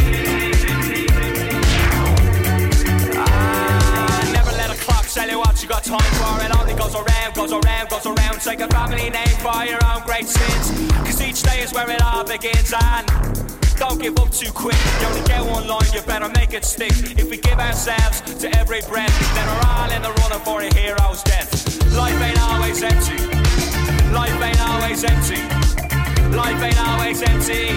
You 5.64 5.70
got 5.70 5.84
time 5.84 6.11
for. 6.20 6.43
It 6.43 6.51
only 6.59 6.74
goes 6.74 6.93
around, 6.93 7.34
goes 7.34 7.53
around, 7.53 7.89
goes 7.89 8.05
around. 8.05 8.41
Take 8.41 8.59
a 8.59 8.68
family 8.68 9.09
name 9.09 9.36
for 9.39 9.64
your 9.64 9.80
own 9.86 10.03
great 10.03 10.28
sins. 10.28 10.91
Cause 11.07 11.22
each 11.22 11.41
day 11.41 11.61
is 11.61 11.74
where 11.74 11.89
it 11.89 12.01
all 12.03 12.24
begins. 12.26 12.74
And 12.74 13.07
don't 13.80 13.99
give 14.01 14.20
up 14.20 14.30
too 14.32 14.51
quick. 14.51 14.78
You 14.99 15.07
only 15.07 15.24
get 15.24 15.41
one 15.45 15.66
line, 15.68 15.88
you 15.93 16.01
better 16.01 16.28
make 16.30 16.53
it 16.53 16.66
stick. 16.66 16.91
If 17.18 17.30
we 17.30 17.38
give 17.38 17.59
ourselves 17.59 18.22
to 18.41 18.53
every 18.57 18.82
breath, 18.89 19.16
then 19.36 19.47
we're 19.47 19.68
all 19.72 19.89
in 19.91 20.01
the 20.01 20.11
running 20.22 20.43
for 20.43 20.61
a 20.61 20.74
hero's 20.76 21.24
death. 21.24 21.49
Life 21.93 22.22
ain't 22.22 22.41
always 22.41 22.84
empty. 22.84 23.24
Life 24.11 24.41
ain't 24.43 24.61
always 24.70 25.03
empty. 25.03 25.41
Life 26.36 26.61
ain't 26.61 26.80
always 26.89 27.22
empty. 27.22 27.72